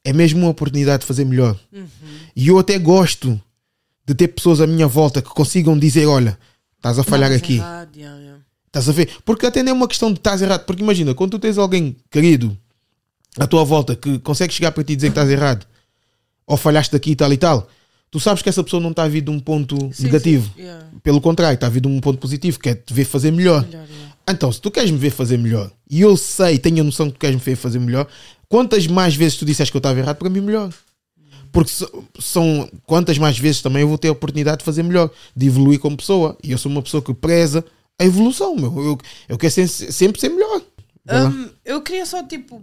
é 0.03 0.11
mesmo 0.13 0.39
uma 0.39 0.49
oportunidade 0.49 1.01
de 1.01 1.07
fazer 1.07 1.25
melhor. 1.25 1.57
E 2.35 2.47
eu 2.47 2.57
até 2.59 2.77
gosto 2.79 3.39
de 4.05 4.15
ter 4.15 4.27
pessoas 4.29 4.59
à 4.59 4.67
minha 4.67 4.87
volta 4.87 5.21
que 5.21 5.29
consigam 5.29 5.77
dizer: 5.77 6.05
olha, 6.07 6.37
estás 6.77 6.97
a 6.99 7.03
falhar 7.03 7.31
Estavas 7.31 7.43
aqui. 7.43 7.57
errado, 7.57 7.95
yeah, 7.95 8.19
yeah. 8.19 8.41
Estás 8.67 8.87
a 8.89 8.91
ver? 8.93 9.09
Porque 9.25 9.45
até 9.45 9.61
nem 9.63 9.71
é 9.71 9.73
uma 9.73 9.87
questão 9.87 10.11
de 10.11 10.19
estás 10.19 10.41
errado. 10.41 10.65
Porque 10.65 10.81
imagina, 10.83 11.13
quando 11.13 11.31
tu 11.31 11.39
tens 11.39 11.57
alguém 11.57 11.95
querido 12.09 12.57
à 13.37 13.47
tua 13.47 13.63
volta 13.63 13.95
que 13.95 14.19
consegue 14.19 14.53
chegar 14.53 14.71
para 14.71 14.83
ti 14.83 14.93
e 14.93 14.95
dizer 14.95 15.07
que 15.07 15.11
estás 15.11 15.29
errado 15.29 15.65
ou 16.45 16.57
falhaste 16.57 16.91
daqui 16.91 17.11
e 17.11 17.15
tal 17.15 17.31
e 17.31 17.37
tal, 17.37 17.69
tu 18.09 18.19
sabes 18.19 18.41
que 18.41 18.49
essa 18.49 18.63
pessoa 18.63 18.81
não 18.81 18.91
está 18.91 19.03
a 19.03 19.07
vir 19.07 19.21
de 19.21 19.29
um 19.29 19.39
ponto 19.39 19.77
Sim, 19.93 20.03
negativo. 20.03 20.51
sim, 20.55 20.63
yeah. 20.63 20.85
Pelo 21.01 21.21
contrário, 21.21 21.55
está 21.55 21.67
a 21.67 21.69
vir 21.69 21.81
de 21.81 21.87
um 21.87 21.99
ponto 21.99 22.19
positivo, 22.19 22.59
que 22.59 22.69
é 22.69 22.75
te 22.75 22.93
ver 22.93 23.05
fazer 23.05 23.31
melhor. 23.31 23.65
Melhor, 23.65 23.85
yeah. 23.87 24.15
Então, 24.27 24.51
se 24.51 24.59
tu 24.59 24.69
queres 24.69 24.91
me 24.91 24.97
ver 24.97 25.11
fazer 25.11 25.37
melhor 25.37 25.71
e 25.89 26.01
eu 26.01 26.15
sei, 26.17 26.57
tenho 26.57 26.81
a 26.81 26.83
noção 26.83 27.07
que 27.07 27.13
tu 27.13 27.19
queres 27.19 27.35
me 27.35 27.41
ver 27.41 27.55
fazer 27.55 27.79
melhor, 27.79 28.07
quantas 28.49 28.85
mais 28.87 29.15
vezes 29.15 29.37
tu 29.37 29.45
disseste 29.45 29.71
que 29.71 29.77
eu 29.77 29.79
estava 29.79 29.97
errado, 29.97 30.17
para 30.17 30.29
mim 30.29 30.41
melhor. 30.41 30.71
Porque 31.51 31.71
são 32.19 32.69
quantas 32.85 33.17
mais 33.17 33.37
vezes 33.37 33.61
também 33.61 33.81
eu 33.81 33.87
vou 33.87 33.97
ter 33.97 34.07
a 34.07 34.13
oportunidade 34.13 34.59
de 34.59 34.63
fazer 34.63 34.83
melhor, 34.83 35.09
de 35.35 35.47
evoluir 35.47 35.79
como 35.79 35.97
pessoa. 35.97 36.37
E 36.41 36.51
eu 36.51 36.57
sou 36.57 36.71
uma 36.71 36.81
pessoa 36.81 37.01
que 37.01 37.13
preza 37.13 37.63
a 37.99 38.05
evolução, 38.05 38.55
meu. 38.55 38.73
Eu, 38.83 38.97
eu 39.27 39.37
quero 39.37 39.67
sempre 39.67 40.19
ser 40.19 40.29
melhor. 40.29 40.61
Hum, 41.09 41.49
eu 41.65 41.81
queria 41.81 42.05
só, 42.05 42.23
tipo, 42.23 42.61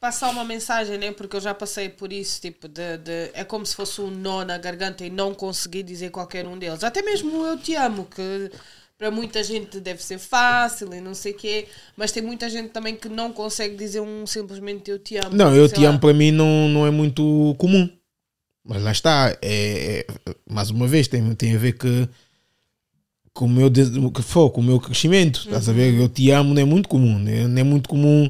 passar 0.00 0.30
uma 0.30 0.44
mensagem, 0.44 0.98
né? 0.98 1.12
Porque 1.12 1.36
eu 1.36 1.40
já 1.40 1.54
passei 1.54 1.88
por 1.88 2.12
isso, 2.12 2.40
tipo, 2.40 2.68
de, 2.68 2.98
de- 2.98 3.30
é 3.34 3.44
como 3.44 3.64
se 3.66 3.74
fosse 3.76 4.00
um 4.00 4.10
nó 4.10 4.44
na 4.44 4.58
garganta 4.58 5.04
e 5.04 5.10
não 5.10 5.34
conseguir 5.34 5.82
dizer 5.82 6.10
qualquer 6.10 6.46
um 6.46 6.58
deles. 6.58 6.84
Até 6.84 7.02
mesmo 7.02 7.44
eu 7.46 7.58
te 7.58 7.74
amo, 7.74 8.06
que 8.06 8.50
para 8.96 9.10
muita 9.10 9.44
gente 9.44 9.78
deve 9.80 10.02
ser 10.02 10.18
fácil 10.18 10.92
e 10.92 11.00
não 11.00 11.14
sei 11.14 11.32
o 11.32 11.36
quê, 11.36 11.68
mas 11.96 12.10
tem 12.10 12.22
muita 12.22 12.48
gente 12.50 12.70
também 12.70 12.96
que 12.96 13.08
não 13.08 13.32
consegue 13.32 13.76
dizer 13.76 14.00
um 14.00 14.26
simplesmente 14.26 14.90
eu 14.90 14.98
te 14.98 15.16
amo. 15.16 15.36
Não, 15.36 15.54
eu 15.54 15.68
te 15.68 15.82
lá. 15.84 15.90
amo 15.90 16.00
para 16.00 16.12
mim 16.14 16.32
não, 16.32 16.68
não 16.68 16.86
é 16.86 16.90
muito 16.90 17.54
comum. 17.58 17.88
Mas 18.64 18.82
lá 18.82 18.92
está, 18.92 19.36
é, 19.40 20.00
é- 20.00 20.06
mais 20.50 20.70
uma 20.70 20.86
vez, 20.86 21.08
tem, 21.08 21.34
tem 21.34 21.54
a 21.54 21.58
ver 21.58 21.72
que 21.72 22.08
com 23.38 23.44
o 23.44 23.48
meu, 23.48 23.70
que 23.70 24.20
foi, 24.20 24.50
com 24.50 24.60
o 24.60 24.64
meu 24.64 24.80
crescimento. 24.80 25.42
Estás 25.44 25.68
a 25.68 25.72
ver? 25.72 25.94
Eu 25.94 26.08
te 26.08 26.28
amo 26.32 26.52
não 26.52 26.60
é 26.60 26.64
muito 26.64 26.88
comum. 26.88 27.20
Né? 27.20 27.46
Não 27.46 27.60
é 27.60 27.62
muito 27.62 27.88
comum 27.88 28.28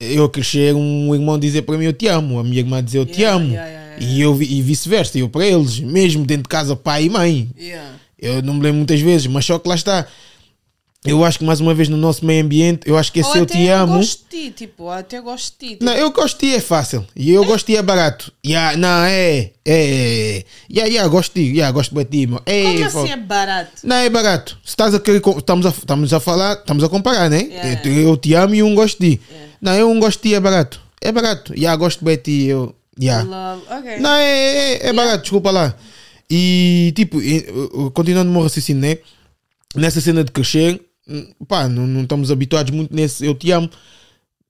eu 0.00 0.26
crescer 0.30 0.74
um 0.74 1.14
irmão 1.14 1.38
dizer 1.38 1.62
para 1.62 1.76
mim 1.76 1.84
eu 1.84 1.92
te 1.92 2.06
amo, 2.08 2.38
a 2.38 2.42
minha 2.42 2.58
irmã 2.58 2.82
dizer 2.82 2.98
eu 2.98 3.06
te 3.06 3.20
Yeah, 3.20 3.36
amo. 3.36 3.52
yeah, 3.52 3.68
yeah. 3.68 4.04
E, 4.04 4.20
eu, 4.22 4.42
e 4.42 4.62
vice-versa, 4.62 5.18
eu 5.18 5.28
para 5.28 5.46
eles, 5.46 5.78
mesmo 5.78 6.24
dentro 6.24 6.44
de 6.44 6.48
casa, 6.48 6.74
pai 6.74 7.04
e 7.04 7.10
mãe. 7.10 7.50
Eu 8.18 8.40
não 8.42 8.54
me 8.54 8.62
lembro 8.62 8.78
muitas 8.78 9.00
vezes, 9.00 9.26
mas 9.26 9.44
só 9.44 9.58
que 9.58 9.68
lá 9.68 9.74
está. 9.74 10.06
Eu 11.06 11.22
acho 11.22 11.38
que 11.38 11.44
mais 11.44 11.60
uma 11.60 11.74
vez 11.74 11.88
no 11.90 11.98
nosso 11.98 12.24
meio 12.24 12.42
ambiente, 12.42 12.88
eu 12.88 12.96
acho 12.96 13.12
que 13.12 13.20
esse 13.20 13.28
Ou 13.28 13.36
eu 13.36 13.44
te 13.46 13.68
amo. 13.68 13.98
gosto 13.98 14.24
de 14.30 14.44
ti, 14.44 14.50
tipo, 14.52 14.88
até 14.88 15.20
gosto 15.20 15.52
de 15.52 15.58
ti. 15.58 15.68
tipo, 15.74 15.84
Não, 15.84 15.92
eu 15.92 16.10
gosto 16.10 16.40
de 16.40 16.48
ti 16.48 16.54
é 16.56 16.60
fácil. 16.60 17.06
E 17.14 17.30
eu 17.30 17.44
gosto 17.44 17.66
de 17.66 17.74
ti 17.74 17.78
é 17.78 17.82
barato. 17.82 18.32
Yeah, 18.44 18.74
não, 18.78 19.04
é. 19.04 19.50
É. 19.66 20.44
Yeah, 20.70 20.90
yeah, 20.90 21.06
gosto 21.08 21.34
de 21.34 21.44
ti. 21.44 21.50
Yeah, 21.56 21.70
gosto 21.72 21.94
de 21.94 22.04
ti, 22.06 22.26
meu. 22.26 22.40
É, 22.46 22.62
Como 22.72 22.84
assim 22.86 23.10
é 23.10 23.16
barato? 23.18 23.70
Não, 23.84 23.96
é 23.96 24.08
barato. 24.08 24.58
Se 24.64 24.70
estás 24.70 24.94
a 24.94 25.00
querer. 25.00 25.20
Estamos 25.36 25.66
a, 25.66 25.68
estamos 25.68 26.12
a 26.14 26.20
falar, 26.20 26.54
estamos 26.54 26.82
a 26.82 26.88
comparar, 26.88 27.28
né? 27.28 27.42
Yeah. 27.50 27.80
Eu, 27.84 28.08
eu 28.08 28.16
te 28.16 28.32
amo 28.34 28.54
e 28.54 28.62
um 28.62 28.74
gosto 28.74 28.98
de 28.98 29.16
ti. 29.16 29.22
Não, 29.60 29.74
eu 29.74 29.90
um 29.90 30.00
gosto 30.00 30.22
de 30.22 30.30
ti 30.30 30.34
é 30.34 30.40
barato. 30.40 30.80
É 31.02 31.12
barato. 31.12 31.52
Yeah, 31.54 31.76
gosto 31.76 32.02
de 32.02 32.16
ti. 32.16 32.44
Eu. 32.46 32.74
Yeah. 32.98 33.24
Love. 33.28 33.62
Ok. 33.70 33.98
Não, 33.98 34.14
é, 34.14 34.72
é, 34.74 34.86
é 34.86 34.92
barato, 34.94 35.20
desculpa 35.22 35.50
lá. 35.50 35.74
E 36.30 36.94
tipo, 36.96 37.18
continuando 37.92 38.30
o 38.30 38.32
meu 38.32 38.42
raciocínio, 38.42 38.80
né? 38.80 38.98
Nessa 39.76 40.00
cena 40.00 40.24
de 40.24 40.32
crescer, 40.32 40.80
pá, 41.46 41.68
não, 41.68 41.86
não 41.86 42.02
estamos 42.02 42.30
habituados 42.30 42.72
muito 42.72 42.94
nesse 42.94 43.24
eu 43.24 43.34
te 43.34 43.50
amo 43.50 43.68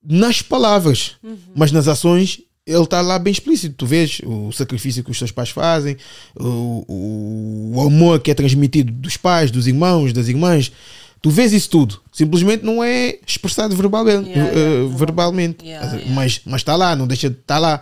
nas 0.07 0.41
palavras, 0.41 1.15
mas 1.55 1.71
nas 1.71 1.87
ações 1.87 2.41
ele 2.65 2.83
está 2.83 3.01
lá 3.01 3.19
bem 3.19 3.31
explícito. 3.31 3.75
Tu 3.75 3.85
vês 3.85 4.21
o 4.23 4.51
sacrifício 4.51 5.03
que 5.03 5.11
os 5.11 5.19
teus 5.19 5.31
pais 5.31 5.49
fazem, 5.49 5.97
o, 6.35 7.73
o, 7.75 7.81
amor 7.81 8.19
que 8.19 8.31
é 8.31 8.33
transmitido 8.33 8.91
dos 8.91 9.17
pais, 9.17 9.51
dos 9.51 9.67
irmãos, 9.67 10.13
das 10.13 10.27
irmãs. 10.27 10.71
Tu 11.21 11.29
vês 11.29 11.53
isso 11.53 11.69
tudo. 11.69 12.01
Simplesmente 12.11 12.63
não 12.63 12.83
é 12.83 13.17
expressado 13.25 13.75
verbalmente. 13.75 14.29
Yeah, 14.29 14.51
eh, 14.51 14.87
verbalmente. 14.95 15.65
Yeah, 15.65 16.01
Mas- 16.07 16.41
está 16.55 16.75
lá, 16.75 16.95
não 16.95 17.07
deixa 17.07 17.29
de 17.29 17.37
estar 17.37 17.57
lá. 17.57 17.81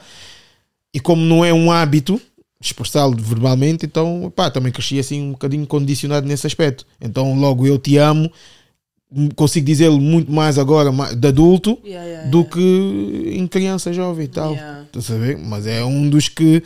E 0.93 0.99
como 0.99 1.25
não 1.25 1.43
é 1.43 1.53
um 1.53 1.71
hábito 1.71 2.21
expressá-lo 2.61 3.17
verbalmente, 3.17 3.85
então 3.85 4.31
pá, 4.33 4.49
também 4.49 4.71
cresci 4.71 4.97
assim 4.97 5.21
um 5.21 5.31
bocadinho 5.31 5.67
condicionado 5.67 6.25
nesse 6.25 6.47
aspecto. 6.47 6.85
Então 7.01 7.37
logo 7.37 7.67
eu 7.67 7.77
te 7.77 7.97
amo, 7.97 8.31
consigo 9.35 9.65
dizê-lo 9.65 9.99
muito 9.99 10.31
mais 10.31 10.57
agora 10.57 10.91
de 11.15 11.27
adulto 11.27 11.79
Yeah, 11.85 12.05
yeah, 12.07 12.29
do 12.29 12.39
yeah. 12.39 12.53
que 12.53 13.29
em 13.37 13.47
criança 13.47 13.91
jovem 13.93 14.25
e 14.25 14.27
tal. 14.27 14.53
Yeah. 14.53 14.83
Estás 14.83 15.11
a 15.11 15.15
ver? 15.17 15.37
Mas 15.37 15.67
é 15.67 15.83
um 15.83 16.09
dos 16.09 16.27
que 16.29 16.63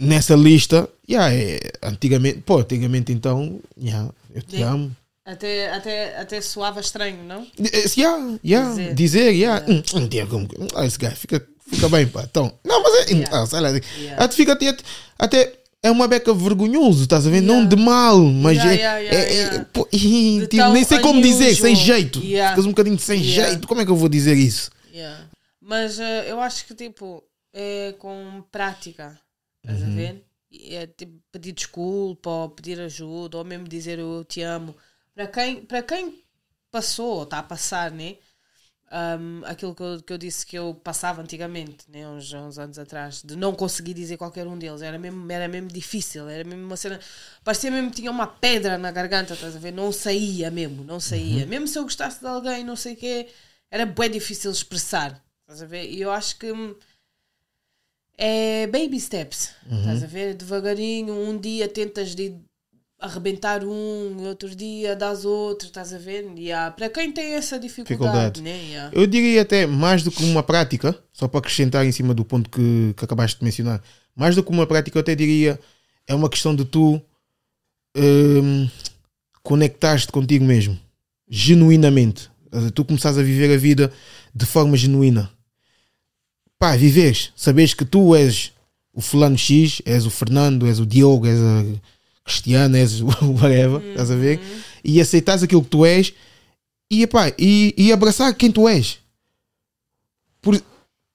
nessa 0.00 0.34
lista, 0.34 0.88
yeah, 1.08 1.32
é, 1.34 1.60
antigamente, 1.82 2.38
pô, 2.40 2.58
antigamente 2.58 3.12
então, 3.12 3.60
yeah, 3.80 4.10
eu 4.34 4.42
te 4.42 4.56
Yeah. 4.56 4.74
amo. 4.74 4.96
Até, 5.26 5.72
até, 5.72 6.18
até 6.18 6.40
soava 6.42 6.80
estranho, 6.80 7.22
não? 7.24 7.46
Eh, 7.58 7.84
Yeah, 7.96 8.38
yeah, 8.44 8.70
Dizer. 8.70 8.94
dizer, 8.94 9.30
yeah. 9.32 9.64
Hum, 9.66 9.82
hum, 9.94 10.08
que- 10.46 10.56
ah, 10.74 10.84
esse 10.84 10.98
gajo 10.98 11.16
fica, 11.16 11.42
fica 11.70 11.88
bem, 11.88 12.06
pá. 12.06 12.24
Então, 12.24 12.52
não, 12.64 12.82
mas 12.82 13.08
é, 13.08 13.12
Yeah. 13.14 13.40
ah, 13.42 13.46
sei 13.46 13.60
lá, 13.60 13.68
Yeah. 13.70 14.22
até 14.22 14.34
fica 14.36 14.52
até, 14.52 14.76
até 15.18 15.52
é 15.84 15.90
uma 15.90 16.08
beca 16.08 16.32
vergonhoso, 16.34 17.02
estás 17.04 17.26
a 17.26 17.30
ver? 17.30 17.40
Não 17.42 17.56
Yeah. 17.56 17.76
de 17.76 17.82
mal, 17.82 18.18
mas 18.18 18.56
Yeah, 18.56 18.72
é, 18.72 19.02
yeah, 19.02 19.16
é- 19.16 19.56
é- 19.56 19.64
pô, 19.64 19.84
tipo, 19.92 20.68
nem 20.72 20.82
sei 20.84 20.98
como 21.00 21.20
dizer, 21.22 21.54
sem 21.54 21.74
unusual. 21.74 21.86
jeito. 21.86 22.20
Ficas 22.20 22.64
um 22.66 22.70
bocadinho 22.70 22.98
sem 22.98 23.22
jeito. 23.22 23.68
Como 23.68 23.80
é 23.80 23.84
que 23.84 23.90
eu 23.90 23.96
vou 23.96 24.08
dizer 24.08 24.36
isso? 24.36 24.70
Mas 25.60 25.98
eh, 25.98 26.30
eu 26.30 26.40
acho 26.40 26.66
que 26.66 26.74
tipo 26.74 27.22
é 27.52 27.94
com 27.98 28.42
prática, 28.50 29.18
estás 29.62 29.80
Uhum. 29.82 29.92
a 29.92 29.94
ver? 29.94 30.24
É 30.70 30.86
tipo 30.86 31.12
pedir 31.32 31.52
desculpa 31.52 32.30
ou 32.30 32.48
pedir 32.50 32.80
ajuda 32.80 33.38
ou 33.38 33.44
mesmo 33.44 33.66
dizer 33.66 33.98
eu 33.98 34.24
te 34.24 34.40
amo. 34.42 34.74
Para 35.14 35.26
quem, 35.26 35.56
para 35.64 35.82
quem 35.82 36.22
passou 36.70 37.16
ou 37.16 37.22
está 37.24 37.38
a 37.38 37.42
passar, 37.42 37.90
né? 37.90 38.16
Um, 38.92 39.44
aquilo 39.46 39.74
que 39.74 39.82
eu, 39.82 40.02
que 40.02 40.12
eu 40.12 40.18
disse 40.18 40.46
que 40.46 40.56
eu 40.56 40.72
passava 40.84 41.20
antigamente, 41.20 41.84
né? 41.88 42.06
uns, 42.06 42.32
uns 42.32 42.58
anos 42.58 42.78
atrás, 42.78 43.22
de 43.24 43.34
não 43.34 43.52
conseguir 43.52 43.92
dizer 43.92 44.16
qualquer 44.16 44.46
um 44.46 44.56
deles, 44.56 44.82
era 44.82 44.96
mesmo, 44.98 45.30
era 45.32 45.48
mesmo 45.48 45.68
difícil, 45.68 46.28
era 46.28 46.44
mesmo 46.44 46.64
uma 46.64 46.76
cena, 46.76 47.00
parecia 47.42 47.70
mesmo 47.72 47.90
que 47.90 47.96
tinha 47.96 48.10
uma 48.10 48.26
pedra 48.26 48.78
na 48.78 48.92
garganta, 48.92 49.34
estás 49.34 49.56
a 49.56 49.58
ver? 49.58 49.72
Não 49.72 49.90
saía 49.90 50.50
mesmo, 50.50 50.84
não 50.84 51.00
saía. 51.00 51.44
Mesmo 51.46 51.66
se 51.66 51.76
eu 51.78 51.82
gostasse 51.82 52.20
de 52.20 52.26
alguém, 52.26 52.62
não 52.62 52.76
sei 52.76 52.92
o 52.92 52.96
quê, 52.96 53.28
era 53.68 53.84
bem 53.84 54.10
difícil 54.10 54.52
expressar, 54.52 55.20
estás 55.40 55.62
a 55.62 55.66
ver? 55.66 55.90
E 55.90 56.00
eu 56.00 56.12
acho 56.12 56.38
que 56.38 56.52
hum, 56.52 56.76
é 58.16 58.66
baby 58.68 59.00
steps, 59.00 59.54
estás 59.70 60.04
a 60.04 60.06
ver? 60.06 60.34
Devagarinho, 60.34 61.12
um 61.14 61.36
dia 61.36 61.68
tentas 61.68 62.14
de 62.14 62.38
arrebentar 63.04 63.62
um, 63.64 64.26
outro 64.26 64.54
dia 64.54 64.96
das 64.96 65.24
outro, 65.24 65.66
estás 65.68 65.92
a 65.92 65.98
ver? 65.98 66.30
E 66.36 66.50
há- 66.50 66.70
para 66.70 66.88
quem 66.88 67.12
tem 67.12 67.34
essa 67.34 67.58
dificuldade, 67.58 68.40
Dificuldade. 68.40 68.42
né? 68.42 68.64
Yeah. 68.70 68.90
Eu 68.94 69.06
diria 69.06 69.42
até 69.42 69.66
mais 69.66 70.02
do 70.02 70.10
que 70.10 70.24
uma 70.24 70.42
prática, 70.42 70.98
só 71.12 71.28
para 71.28 71.38
acrescentar 71.40 71.84
em 71.86 71.92
cima 71.92 72.14
do 72.14 72.24
ponto 72.24 72.48
que, 72.50 72.94
que 72.96 73.04
acabaste 73.04 73.38
de 73.38 73.44
mencionar, 73.44 73.82
mais 74.16 74.34
do 74.34 74.42
que 74.42 74.50
uma 74.50 74.66
prática, 74.66 74.96
eu 74.98 75.00
até 75.00 75.14
diria 75.14 75.58
é 76.06 76.14
uma 76.14 76.28
questão 76.28 76.54
de 76.54 76.64
tu 76.64 77.00
hum, 77.96 78.68
conectares-te 79.42 80.10
contigo 80.12 80.44
mesmo, 80.44 80.78
genuinamente. 81.28 82.30
Tu 82.74 82.84
começares 82.84 83.18
a 83.18 83.22
viver 83.22 83.52
a 83.52 83.56
vida 83.58 83.92
de 84.34 84.46
forma 84.46 84.76
genuína. 84.76 85.30
Pá, 86.58 86.76
viveres, 86.76 87.32
saberes 87.34 87.74
que 87.74 87.84
tu 87.84 88.14
és 88.14 88.52
o 88.92 89.00
fulano 89.00 89.36
X, 89.36 89.82
és 89.84 90.06
o 90.06 90.10
Fernando, 90.10 90.66
és 90.66 90.78
o 90.78 90.86
Diogo, 90.86 91.26
és 91.26 91.38
a 91.40 91.64
Cristiana, 92.24 92.78
és 92.78 93.00
whatever, 93.02 93.82
estás 93.90 94.10
a 94.10 94.16
ver? 94.16 94.40
E 94.82 95.00
aceitares 95.00 95.42
aquilo 95.42 95.62
que 95.62 95.70
tu 95.70 95.84
és 95.84 96.12
e, 96.90 97.02
epá, 97.02 97.32
e, 97.38 97.74
e 97.76 97.92
abraçar 97.92 98.32
quem 98.34 98.50
tu 98.50 98.68
és. 98.68 98.98
Por, 100.40 100.60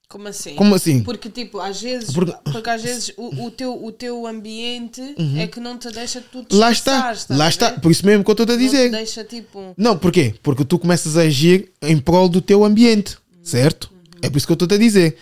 Como 0.07 0.27
assim? 0.27 0.55
Como 0.55 0.73
assim? 0.75 1.03
Porque, 1.03 1.29
tipo, 1.29 1.59
às 1.59 1.81
vezes, 1.81 2.11
Porque- 2.13 2.33
porque, 2.51 2.69
às 2.69 2.81
vezes 2.81 3.11
o, 3.17 3.45
o 3.45 3.51
teu, 3.51 3.83
o 3.83 3.91
teu 3.91 4.25
ambiente 4.25 5.01
é 5.37 5.45
que 5.47 5.59
não 5.59 5.77
te 5.77 5.89
deixa 5.91 6.19
tu 6.21 6.39
Uhum. 6.39 6.45
Lá 6.51 6.71
está, 6.71 7.15
lá 7.29 7.47
está. 7.47 7.71
Por 7.73 7.91
isso 7.91 8.05
mesmo 8.05 8.23
que 8.23 8.29
eu 8.29 8.33
estou 8.33 8.45
a 8.45 8.49
Não 8.49 8.57
dizer. 8.57 8.89
deixa, 8.89 9.23
tipo... 9.23 9.73
Não, 9.77 9.97
porquê? 9.97 10.33
Porque 10.41 10.65
tu 10.65 10.79
começas 10.79 11.15
a 11.17 11.21
agir 11.21 11.71
em 11.81 11.97
prol 11.99 12.27
do 12.27 12.41
teu 12.41 12.65
ambiente, 12.65 13.17
certo? 13.43 13.91
É 14.21 14.29
por 14.29 14.37
isso 14.37 14.47
que 14.47 14.51
eu 14.51 14.55
estou 14.55 14.75
a 14.75 14.77
dizer. 14.79 15.15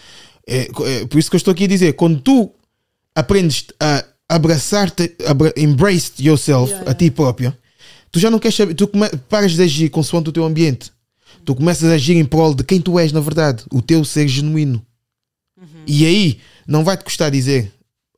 É, 0.47 0.62
é 1.02 1.06
por 1.06 1.19
isso 1.19 1.30
que 1.30 1.36
eu 1.36 1.39
estou 1.39 1.52
aqui 1.52 1.65
a 1.65 1.67
dizer. 1.67 1.93
Quando 1.93 2.21
tu 2.21 2.50
aprendes 3.13 3.65
a 3.80 4.06
abraçar-te, 4.29 5.15
abra, 5.25 5.53
embrace 5.55 6.11
yourself, 6.19 6.71
Yeah, 6.71 6.91
a 6.91 6.93
ti 6.93 7.09
próprio, 7.09 7.55
tu 8.11 8.19
já 8.19 8.29
não 8.29 8.39
queres 8.39 8.55
saber, 8.55 8.73
tu 8.73 8.87
come, 8.87 9.07
paras 9.29 9.53
de 9.53 9.61
agir 9.61 9.89
consoante 9.89 10.29
o 10.29 10.33
teu 10.33 10.43
ambiente. 10.43 10.91
Tu 11.45 11.55
começas 11.55 11.89
a 11.89 11.93
agir 11.93 12.17
em 12.17 12.25
prol 12.25 12.53
de 12.53 12.63
quem 12.63 12.81
tu 12.81 12.99
és, 12.99 13.11
na 13.11 13.21
verdade, 13.21 13.63
o 13.71 13.81
teu 13.81 14.03
ser 14.03 14.27
genuíno. 14.27 14.85
E 15.85 16.05
aí, 16.05 16.39
não 16.67 16.83
vai 16.83 16.97
te 16.97 17.05
custar 17.05 17.31
dizer 17.31 17.71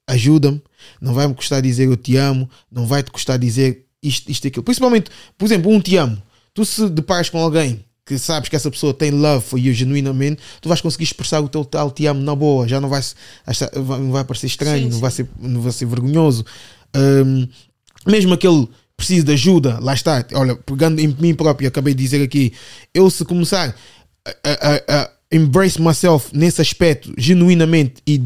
ajuda-me, 0.07 0.61
não 0.99 1.13
vai 1.13 1.27
me 1.27 1.35
custar 1.35 1.61
dizer 1.61 1.85
eu 1.85 1.95
te 1.95 2.15
amo, 2.15 2.49
não 2.71 2.87
vai 2.87 3.03
te 3.03 3.11
custar 3.11 3.37
dizer 3.37 3.85
isto, 4.01 4.29
isto 4.31 4.45
e 4.45 4.47
aquilo. 4.47 4.63
Principalmente, 4.63 5.11
por 5.37 5.45
exemplo, 5.45 5.71
um 5.71 5.79
te 5.79 5.95
amo. 5.95 6.21
Tu 6.53 6.65
se 6.65 6.89
deparas 6.89 7.29
com 7.29 7.37
alguém 7.37 7.85
que 8.09 8.17
sabes 8.19 8.49
que 8.49 8.55
essa 8.55 8.71
pessoa 8.71 8.91
tem 8.93 9.11
love 9.11 9.45
for 9.45 9.59
you 9.59 9.71
genuinamente, 9.71 10.41
tu 10.59 10.67
vais 10.67 10.81
conseguir 10.81 11.03
expressar 11.03 11.39
o 11.41 11.47
teu 11.47 11.63
tal 11.63 11.91
te 11.91 12.07
amo 12.07 12.19
na 12.21 12.35
boa, 12.35 12.67
já 12.67 12.81
não 12.81 12.89
vai, 12.89 13.01
não 13.99 14.11
vai 14.11 14.23
parecer 14.23 14.47
estranho, 14.47 14.83
Sim, 14.83 14.85
não, 14.89 14.91
sim. 14.95 15.01
Vai 15.01 15.11
ser, 15.11 15.29
não 15.39 15.61
vai 15.61 15.71
ser 15.71 15.85
vergonhoso. 15.85 16.43
Hum, 16.95 17.47
mesmo 18.07 18.33
aquele 18.33 18.67
precisa 18.97 19.23
de 19.25 19.31
ajuda, 19.33 19.79
lá 19.79 19.93
está, 19.93 20.25
olha, 20.33 20.55
pegando 20.55 20.99
em 20.99 21.07
mim 21.19 21.33
próprio, 21.35 21.67
acabei 21.67 21.93
de 21.93 22.03
dizer 22.03 22.21
aqui, 22.23 22.51
eu 22.93 23.09
se 23.09 23.23
começar 23.23 23.73
a- 24.25 24.33
a- 24.43 25.01
a 25.03 25.09
embrace 25.31 25.79
myself 25.81 26.35
nesse 26.35 26.59
aspecto 26.61 27.13
genuinamente 27.17 28.01
e 28.07 28.19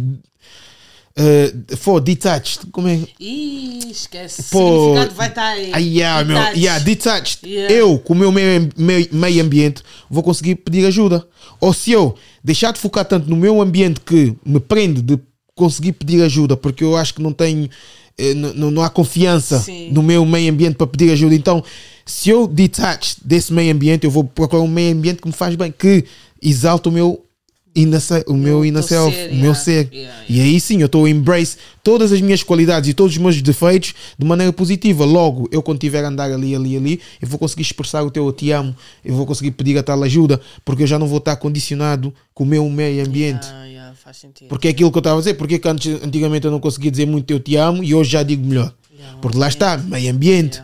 uh, 1.17 1.75
for 1.77 1.99
detached, 1.99 2.67
como 2.71 2.87
é? 2.87 2.99
Ih, 3.19 3.91
esquece. 3.91 4.43
Pô, 4.51 4.59
o 4.59 4.85
significado 4.85 5.15
vai 5.15 5.27
estar 5.29 5.47
aí. 5.47 5.71
Ah, 5.73 5.77
yeah, 5.77 6.23
meu, 6.23 6.37
yeah, 6.55 6.79
detached. 6.79 7.47
Yeah. 7.47 7.73
Eu, 7.73 7.99
com 7.99 8.13
o 8.13 8.15
meu 8.15 8.31
meio, 8.31 8.69
meio, 8.77 9.07
meio 9.11 9.43
ambiente, 9.43 9.83
vou 10.09 10.23
conseguir 10.23 10.55
pedir 10.55 10.85
ajuda. 10.85 11.25
Ou 11.59 11.73
se 11.73 11.91
eu 11.91 12.15
deixar 12.43 12.73
de 12.73 12.79
focar 12.79 13.05
tanto 13.05 13.29
no 13.29 13.35
meu 13.35 13.61
ambiente 13.61 13.99
que 14.01 14.35
me 14.45 14.59
prende 14.59 15.01
de 15.01 15.19
conseguir 15.55 15.93
pedir 15.93 16.21
ajuda, 16.23 16.57
porque 16.57 16.83
eu 16.83 16.97
acho 16.97 17.13
que 17.13 17.21
não 17.21 17.31
tenho, 17.31 17.69
eh, 18.17 18.33
não, 18.33 18.71
não 18.71 18.81
há 18.81 18.89
confiança 18.89 19.59
Sim. 19.59 19.91
no 19.91 20.01
meu 20.01 20.25
meio 20.25 20.51
ambiente 20.51 20.75
para 20.75 20.87
pedir 20.87 21.11
ajuda. 21.11 21.35
Então, 21.35 21.63
se 22.05 22.29
eu 22.29 22.47
detach 22.47 23.17
desse 23.23 23.53
meio 23.53 23.73
ambiente, 23.73 24.03
eu 24.03 24.11
vou 24.11 24.23
procurar 24.23 24.61
um 24.61 24.67
meio 24.67 24.93
ambiente 24.93 25.21
que 25.21 25.27
me 25.27 25.33
faz 25.33 25.55
bem, 25.55 25.71
que 25.71 26.03
exalta 26.41 26.89
o 26.89 26.91
meu 26.91 27.23
inner, 27.75 28.01
o 28.27 28.33
meu 28.33 28.63
inner 28.63 28.83
self, 28.83 29.15
ser, 29.15 29.31
o 29.31 29.35
meu 29.35 29.43
yeah. 29.43 29.59
ser. 29.59 29.89
Yeah, 29.91 30.25
E 30.29 30.41
aí 30.41 30.59
sim, 30.59 30.79
eu 30.79 30.85
estou 30.85 31.05
a 31.05 31.09
embrace 31.09 31.57
todas 31.83 32.11
as 32.11 32.21
minhas 32.21 32.43
qualidades 32.43 32.89
e 32.89 32.93
todos 32.93 33.13
os 33.13 33.17
meus 33.17 33.41
defeitos 33.41 33.93
de 34.17 34.25
maneira 34.25 34.53
positiva. 34.53 35.05
Logo, 35.05 35.49
eu 35.51 35.61
quando 35.61 35.77
estiver 35.77 36.03
a 36.03 36.07
andar 36.07 36.31
ali, 36.31 36.55
ali, 36.55 36.77
ali, 36.77 37.01
eu 37.21 37.27
vou 37.27 37.39
conseguir 37.39 37.63
expressar 37.63 38.03
o 38.03 38.11
teu 38.11 38.25
eu 38.25 38.33
te 38.33 38.51
amo, 38.51 38.75
eu 39.03 39.15
vou 39.15 39.25
conseguir 39.25 39.51
pedir 39.51 39.77
a 39.77 39.83
tal 39.83 40.01
ajuda, 40.03 40.39
porque 40.63 40.83
eu 40.83 40.87
já 40.87 40.99
não 40.99 41.07
vou 41.07 41.17
estar 41.17 41.35
condicionado 41.35 42.13
com 42.33 42.43
o 42.43 42.47
meu 42.47 42.69
meio 42.69 43.05
ambiente. 43.05 43.47
Yeah. 43.47 43.93
Porque 44.47 44.67
é 44.67 44.71
aquilo 44.71 44.91
que 44.91 44.97
eu 44.97 45.01
estava 45.01 45.17
a 45.17 45.19
dizer, 45.19 45.33
porque 45.35 45.57
que 45.57 45.67
antes, 45.67 46.03
antigamente 46.03 46.45
eu 46.45 46.51
não 46.51 46.59
conseguia 46.59 46.91
dizer 46.91 47.05
muito 47.05 47.31
eu 47.31 47.39
te 47.39 47.55
amo 47.55 47.83
e 47.83 47.95
hoje 47.95 48.11
já 48.11 48.23
digo 48.23 48.45
melhor. 48.45 48.73
Yeah, 48.93 49.17
Porque 49.21 49.37
lá 49.37 49.47
está, 49.47 49.77
meio 49.77 50.11
ambiente. 50.11 50.61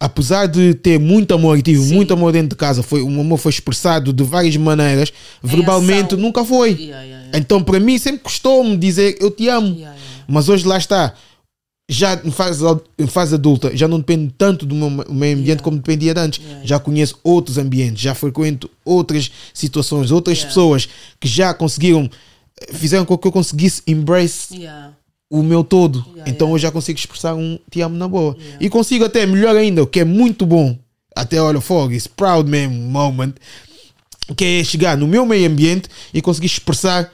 Apesar 0.00 0.46
de 0.46 0.74
ter 0.74 0.98
muito 0.98 1.32
amor 1.34 1.58
e 1.58 1.62
tive 1.62 1.80
Sim. 1.82 1.94
muito 1.94 2.12
amor 2.12 2.32
dentro 2.32 2.50
de 2.50 2.56
casa, 2.56 2.82
foi, 2.82 3.00
o 3.00 3.08
amor 3.20 3.38
foi 3.38 3.50
expressado 3.50 4.12
de 4.12 4.22
várias 4.24 4.56
maneiras, 4.56 5.12
verbalmente 5.42 6.14
ação. 6.14 6.18
nunca 6.18 6.44
foi. 6.44 6.70
Yeah, 6.72 7.02
yeah, 7.02 7.06
yeah. 7.24 7.38
Então, 7.38 7.62
para 7.62 7.80
mim, 7.80 7.96
sempre 7.96 8.20
custou-me 8.20 8.76
dizer 8.76 9.16
eu 9.20 9.30
te 9.30 9.48
amo. 9.48 9.76
Mas 10.28 10.48
hoje 10.48 10.66
lá 10.66 10.76
está. 10.78 11.14
Já 11.88 12.18
em 12.24 12.30
fase, 12.30 12.64
em 12.98 13.06
fase 13.06 13.34
adulta, 13.34 13.76
já 13.76 13.86
não 13.86 13.98
depende 13.98 14.32
tanto 14.38 14.64
do 14.64 14.74
meu 14.74 14.88
me- 14.88 15.04
meio 15.10 15.38
ambiente 15.38 15.62
como 15.62 15.76
dependia 15.76 16.14
de 16.14 16.20
antes. 16.20 16.40
Já 16.64 16.78
conheço 16.78 17.18
outros 17.22 17.58
ambientes, 17.58 18.02
já 18.02 18.14
frequento 18.14 18.70
outras 18.84 19.30
situações, 19.52 20.10
outras 20.10 20.42
pessoas 20.42 20.88
que 21.20 21.28
já 21.28 21.52
conseguiram, 21.52 22.08
fizeram 22.72 23.04
com 23.04 23.18
que 23.18 23.28
eu 23.28 23.32
conseguisse 23.32 23.82
embrace. 23.86 24.66
O 25.38 25.42
meu 25.42 25.64
todo. 25.64 26.04
Yeah, 26.14 26.30
então 26.30 26.48
yeah. 26.48 26.54
eu 26.54 26.58
já 26.58 26.70
consigo 26.70 26.98
expressar 26.98 27.34
um 27.34 27.58
te 27.70 27.80
amo 27.80 27.96
na 27.96 28.06
boa. 28.08 28.36
Yeah. 28.38 28.58
E 28.60 28.68
consigo 28.70 29.04
até, 29.04 29.26
melhor 29.26 29.56
ainda, 29.56 29.82
o 29.82 29.86
que 29.86 30.00
é 30.00 30.04
muito 30.04 30.46
bom. 30.46 30.78
Até 31.16 31.40
olha, 31.40 31.60
fogo, 31.60 31.92
esse 31.92 32.08
proud 32.08 32.48
mesmo 32.48 32.74
moment. 32.76 33.32
Que 34.36 34.44
é 34.60 34.64
chegar 34.64 34.96
no 34.96 35.06
meu 35.06 35.26
meio 35.26 35.46
ambiente 35.48 35.88
e 36.12 36.22
conseguir 36.22 36.46
expressar 36.46 37.10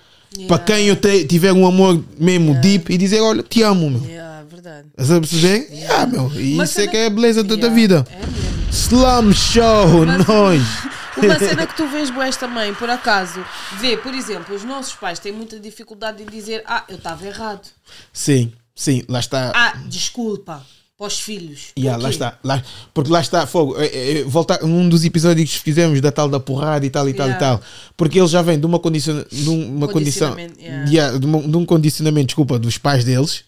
para 0.47 0.59
quem 0.61 0.87
eu 0.87 0.95
te- 0.97 1.25
tiver 1.25 1.53
um 1.53 1.67
amor 1.67 2.03
mesmo 2.19 2.55
deep 2.61 2.93
e 2.93 2.97
dizer, 2.97 3.21
olha, 3.21 3.43
te 3.43 3.63
amo, 3.63 3.91
meu. 3.91 4.05
Yeah, 4.05 4.45
verdade. 4.49 4.87
A 4.97 5.05
perceber? 5.21 5.69
Yeah, 5.73 6.07
meu. 6.07 6.31
E 6.41 6.55
Mas 6.55 6.71
isso 6.71 6.81
é 6.83 6.87
que 6.87 6.97
é 6.97 7.07
a 7.07 7.11
beleza 7.11 7.43
da- 7.43 7.69
vida. 7.69 8.07
É 8.11 8.17
mesmo. 8.19 8.71
Slum 8.71 9.33
Show, 9.33 10.07
Mas- 10.07 10.27
nós. 10.27 10.63
Uma 11.23 11.39
cena 11.39 11.67
que 11.67 11.77
tu 11.77 11.87
vês 11.89 12.11
boas 12.11 12.37
também, 12.37 12.75
por 12.75 12.89
acaso, 12.91 13.45
vê, 13.79 13.97
por 13.97 14.15
exemplo, 14.15 14.55
os 14.55 14.65
nossos 14.65 14.95
pais 14.95 15.19
têm 15.19 15.33
muita 15.33 15.59
dificuldade 15.59 16.23
em 16.23 16.27
dizer 16.27 16.63
ah, 16.67 16.85
eu 16.89 16.97
estava 16.97 17.27
errado. 17.27 17.69
Sim, 18.13 18.53
sim, 18.75 19.03
lá 19.09 19.21
está. 19.21 19.53
Ah, 19.55 19.75
desculpa, 19.87 20.65
para 20.97 21.07
os 21.07 21.19
filhos. 21.19 21.69
Yeah, 21.79 22.03
lá 22.03 22.11
está. 22.11 22.39
Lá, 22.45 22.63
porque 22.93 23.11
lá 23.11 23.21
está, 23.21 23.47
fogo. 23.47 23.75
É, 23.81 23.87
é, 23.87 24.19
é, 24.21 24.25
voltar 24.25 24.63
um 24.63 24.87
dos 24.89 25.03
episódios 25.05 25.51
que 25.51 25.59
fizemos 25.59 26.01
da 26.01 26.13
tal 26.13 26.29
da 26.29 26.39
porrada 26.39 26.85
e 26.85 26.91
tal 26.91 27.09
e 27.09 27.15
tal 27.15 27.27
Yeah. 27.27 27.37
e 27.37 27.59
tal. 27.59 27.63
Porque 27.97 28.19
ele 28.19 28.29
já 28.29 28.43
vem 28.43 28.61
de 28.61 28.67
uma, 28.67 28.79
condiciona, 28.79 29.25
de 29.33 29.49
uma 29.49 29.89
condição. 29.89 30.39
Yeah. 30.39 30.91
Yeah, 30.91 31.19
de, 31.19 31.25
uma- 31.27 31.43
de 31.43 31.57
um 31.57 31.65
condicionamento, 31.65 32.27
desculpa, 32.27 32.59
dos 32.59 32.77
pais 32.77 33.03
deles. 33.05 33.45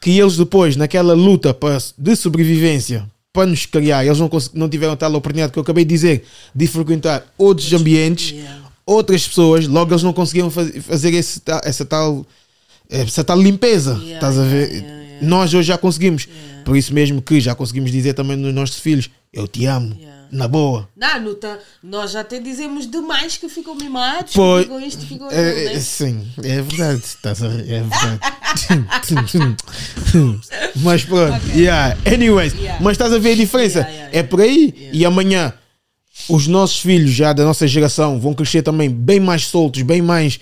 Que 0.00 0.18
eles 0.18 0.38
depois, 0.38 0.76
naquela 0.76 1.12
luta 1.12 1.54
de 1.98 2.16
sobrevivência, 2.16 3.06
para 3.32 3.46
nos 3.46 3.64
criar, 3.66 4.04
eles 4.04 4.18
não, 4.18 4.28
não 4.54 4.68
tiveram 4.68 4.96
tal 4.96 5.12
oportunidade 5.14 5.52
que 5.52 5.58
eu 5.58 5.62
acabei 5.62 5.84
de 5.84 5.94
dizer, 5.94 6.24
de 6.54 6.66
frequentar 6.66 7.24
outros 7.38 7.72
ambientes, 7.72 8.34
outras 8.84 9.26
pessoas, 9.28 9.66
logo 9.68 9.92
eles 9.92 10.02
não 10.02 10.12
conseguiram 10.12 10.50
faz- 10.50 10.72
fazer 10.84 11.14
esse, 11.14 11.40
essa 11.64 11.84
tal 11.84 12.26
essa 12.88 13.22
tal 13.22 13.40
limpeza. 13.40 13.92
Yeah, 13.92 14.14
estás 14.14 14.36
a 14.38 14.42
ver? 14.42 14.68
yeah, 14.72 14.88
yeah. 15.02 15.26
Nós 15.28 15.54
hoje 15.54 15.68
já 15.68 15.78
conseguimos. 15.78 16.26
Por 16.64 16.76
isso 16.76 16.92
mesmo 16.92 17.22
que 17.22 17.40
já 17.40 17.54
conseguimos 17.54 17.92
dizer 17.92 18.14
também 18.14 18.36
nos 18.36 18.52
nossos 18.52 18.78
filhos: 18.80 19.08
Eu 19.32 19.46
te 19.46 19.64
amo. 19.64 19.96
Yeah. 20.32 20.44
Na 20.44 20.48
boa. 20.48 20.88
Não, 20.96 21.20
Nuta, 21.22 21.58
nós 21.82 22.12
já 22.12 22.20
até 22.20 22.38
dizemos 22.38 22.86
demais 22.88 23.36
que 23.36 23.48
ficam 23.48 23.74
mimados, 23.74 24.32
Pois. 24.32 24.62
ficam 24.64 24.80
isto, 24.80 25.04
ficam 25.06 25.28
É, 25.30 25.50
aquilo, 25.50 25.68
é, 25.68 25.74
né? 25.74 25.80
sim, 25.80 26.28
é 26.44 26.62
verdade. 26.62 27.00
Estás 27.04 27.42
a 27.42 27.48
rir, 27.48 27.72
é 27.72 27.82
verdade. 27.82 28.20
mas 30.76 31.04
pronto, 31.04 31.40
yeah. 31.54 31.96
Anyways, 32.06 32.54
Yeah. 32.54 32.82
mas 32.82 32.92
estás 32.92 33.12
a 33.12 33.18
ver 33.18 33.32
a 33.32 33.36
diferença? 33.36 33.78
Yeah, 33.80 33.92
yeah, 33.94 34.18
É 34.18 34.22
por 34.22 34.40
aí. 34.40 34.72
Yeah. 34.76 34.98
E 34.98 35.04
amanhã 35.04 35.52
os 36.28 36.46
nossos 36.46 36.80
filhos 36.80 37.10
já 37.10 37.32
da 37.32 37.44
nossa 37.44 37.66
geração 37.66 38.18
vão 38.20 38.34
crescer 38.34 38.62
também 38.62 38.90
bem 38.90 39.18
mais 39.20 39.46
soltos, 39.46 39.82
bem 39.82 40.02
mais. 40.02 40.38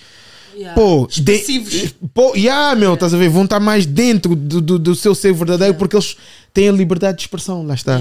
Yeah. 0.54 0.74
Pô, 0.74 1.06
de, 1.10 1.94
pô, 2.12 2.34
yeah, 2.34 2.74
meu, 2.74 2.94
estás 2.94 3.14
a 3.14 3.16
ver? 3.16 3.28
Vão 3.28 3.44
estar 3.44 3.60
mais 3.60 3.86
dentro 3.86 4.34
do, 4.34 4.60
do, 4.60 4.78
do 4.78 4.94
seu 4.94 5.14
ser 5.14 5.32
verdadeiro 5.32 5.74
porque 5.74 5.94
eles 5.94 6.16
têm 6.52 6.68
a 6.68 6.72
liberdade 6.72 7.18
de 7.18 7.22
expressão, 7.22 7.64
lá 7.64 7.74
está. 7.74 7.96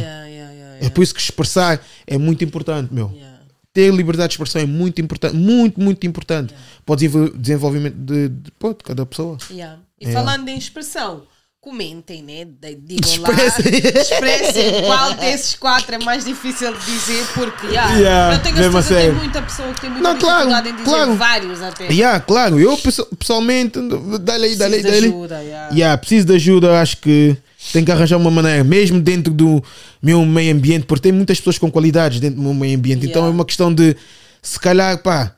Yeah, 0.78 0.80
yeah, 0.80 0.80
yeah, 0.80 0.80
É 0.80 0.84
yeah. 0.86 0.96
por 0.96 1.04
isso 1.04 1.14
que 1.14 1.22
expressar 1.22 1.82
é 2.06 2.18
muito 2.18 2.44
importante, 2.44 2.94
meu. 2.94 3.12
Yeah. 3.14 3.38
Ter 3.74 3.94
liberdade 3.94 4.30
de 4.30 4.34
expressão 4.34 4.62
é 4.62 4.66
muito 4.66 5.00
importante, 5.02 5.36
muito, 5.36 5.80
muito 5.80 6.08
importante 6.08 6.54
para 6.86 6.94
o 6.94 6.96
desenvol- 6.96 7.30
desenvolvimento 7.36 7.96
de, 7.96 8.30
de, 8.30 8.52
pô, 8.58 8.70
de 8.74 8.84
cada 8.84 9.06
pessoa. 9.06 9.38
Yeah. 9.52 9.80
E 10.00 10.06
Yeah. 10.06 10.24
falando 10.26 10.48
em 10.50 10.58
expressão, 10.58 11.24
comentem, 11.62 12.24
né? 12.24 12.46
Digam 12.46 13.22
lá, 13.22 13.30
Expressem. 13.30 13.74
expressem 14.02 14.82
qual 14.86 15.14
desses 15.16 15.56
quatro 15.56 15.96
é 15.96 15.98
mais 16.00 16.24
difícil 16.24 16.74
de 16.74 16.86
dizer, 16.86 17.26
porque 17.34 17.68
yeah, 17.68 17.94
Yeah, 17.98 18.36
eu 18.36 18.42
tenho 18.42 18.56
certeza 18.58 18.84
que 18.96 19.02
tem 19.02 19.12
muita 19.12 19.42
pessoa 19.42 19.74
que 19.74 19.82
tem 19.82 19.90
muita 19.90 20.08
Não, 20.14 20.18
claro, 20.20 20.48
dificuldade 20.50 20.70
em 20.70 20.72
dizer 20.74 20.86
claro. 20.86 21.16
vários 21.16 21.62
até. 21.62 21.88
Yeah, 21.92 22.20
claro, 22.22 22.60
eu 22.60 22.78
pesso- 22.78 23.06
pessoalmente, 23.18 23.78
dá-lhe 24.22 24.46
aí, 24.46 24.56
dá-lhe 24.56 24.76
aí, 24.76 24.82
Preciso 24.82 25.02
de 25.02 25.08
ajuda, 25.08 25.44
yeah. 25.44 25.76
Yeah, 25.76 25.98
preciso 25.98 26.26
de 26.28 26.34
ajuda, 26.36 26.82
acho 26.82 26.98
que 26.98 27.38
tenho 27.74 27.86
que 27.86 27.92
arranjar 27.92 28.18
uma 28.18 28.32
maneira, 28.32 28.64
mesmo 28.64 29.00
dentro 29.02 29.34
do 29.34 29.64
meu 30.02 30.26
meio 30.26 30.54
ambiente, 30.56 30.86
porque 30.86 31.04
tem 31.04 31.12
muitas 31.12 31.38
pessoas 31.40 31.58
com 31.58 31.70
qualidades 31.72 32.20
dentro 32.20 32.38
do 32.38 32.42
meu 32.44 32.54
meio 32.54 32.78
ambiente, 32.78 33.06
então 33.06 33.22
Yeah. 33.24 33.28
é 33.28 33.34
uma 33.34 33.46
questão 33.46 33.74
de 33.74 33.96
se 34.42 34.60
calhar, 34.60 34.98
pá, 35.02 35.36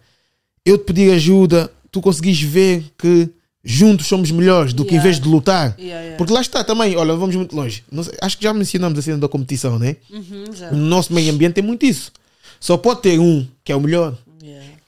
eu 0.66 0.78
te 0.78 0.86
pedir 0.86 1.12
ajuda, 1.12 1.72
tu 1.92 2.02
conseguis 2.02 2.40
ver 2.42 2.84
que 2.98 3.30
juntos 3.64 4.08
somos 4.08 4.32
melhores 4.32 4.72
do 4.74 4.84
que 4.86 4.92
em 4.92 4.98
Yeah. 4.98 5.10
vez 5.10 5.20
de 5.20 5.28
lutar. 5.28 5.76
Yeah, 5.78 6.00
yeah. 6.02 6.18
Porque 6.18 6.34
lá 6.34 6.42
está 6.42 6.64
também, 6.64 6.96
olha, 6.96 7.14
vamos 7.16 7.36
muito 7.36 7.56
longe. 7.56 7.84
Acho 8.22 8.38
que 8.38 8.44
já 8.44 8.54
mencionamos 8.54 8.98
a 9.00 9.02
cena 9.02 9.18
da 9.18 9.28
competição, 9.28 9.78
né? 9.80 9.98
Uhum. 10.12 10.46
No 10.72 10.78
nosso 10.78 11.14
meio 11.14 11.32
ambiente 11.34 11.54
tem 11.56 11.64
muito 11.64 11.86
isso. 11.86 12.12
Só 12.60 12.78
pode 12.78 13.02
ter 13.02 13.20
um 13.20 13.48
que 13.64 13.72
é 13.72 13.76
o 13.76 13.82
melhor. 13.82 14.18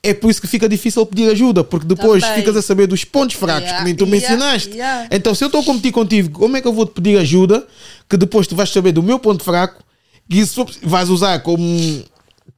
É 0.03 0.13
por 0.15 0.31
isso 0.31 0.41
que 0.41 0.47
fica 0.47 0.67
difícil 0.67 1.05
pedir 1.05 1.29
ajuda, 1.29 1.63
porque 1.63 1.85
depois 1.85 2.23
Também. 2.23 2.39
ficas 2.39 2.55
a 2.57 2.61
saber 2.61 2.87
dos 2.87 3.03
pontos 3.03 3.35
fracos 3.35 3.61
Yeah, 3.65 3.77
que 3.79 3.85
nem 3.85 3.95
tu 3.95 4.05
yeah, 4.05 4.19
mencionaste. 4.19 4.69
yeah. 4.71 5.07
Então, 5.11 5.35
se 5.35 5.43
eu 5.43 5.45
estou 5.45 5.61
a 5.61 5.63
competir 5.63 5.91
contigo, 5.91 6.39
como 6.39 6.57
é 6.57 6.61
que 6.61 6.67
eu 6.67 6.73
vou 6.73 6.87
te 6.87 6.93
pedir 6.93 7.17
ajuda 7.19 7.65
que 8.09 8.17
depois 8.17 8.47
tu 8.47 8.55
vais 8.55 8.69
saber 8.69 8.91
do 8.93 9.03
meu 9.03 9.19
ponto 9.19 9.43
fraco 9.43 9.83
e 10.27 10.39
isso 10.39 10.65
vais 10.81 11.07
usar 11.09 11.39
como 11.41 12.03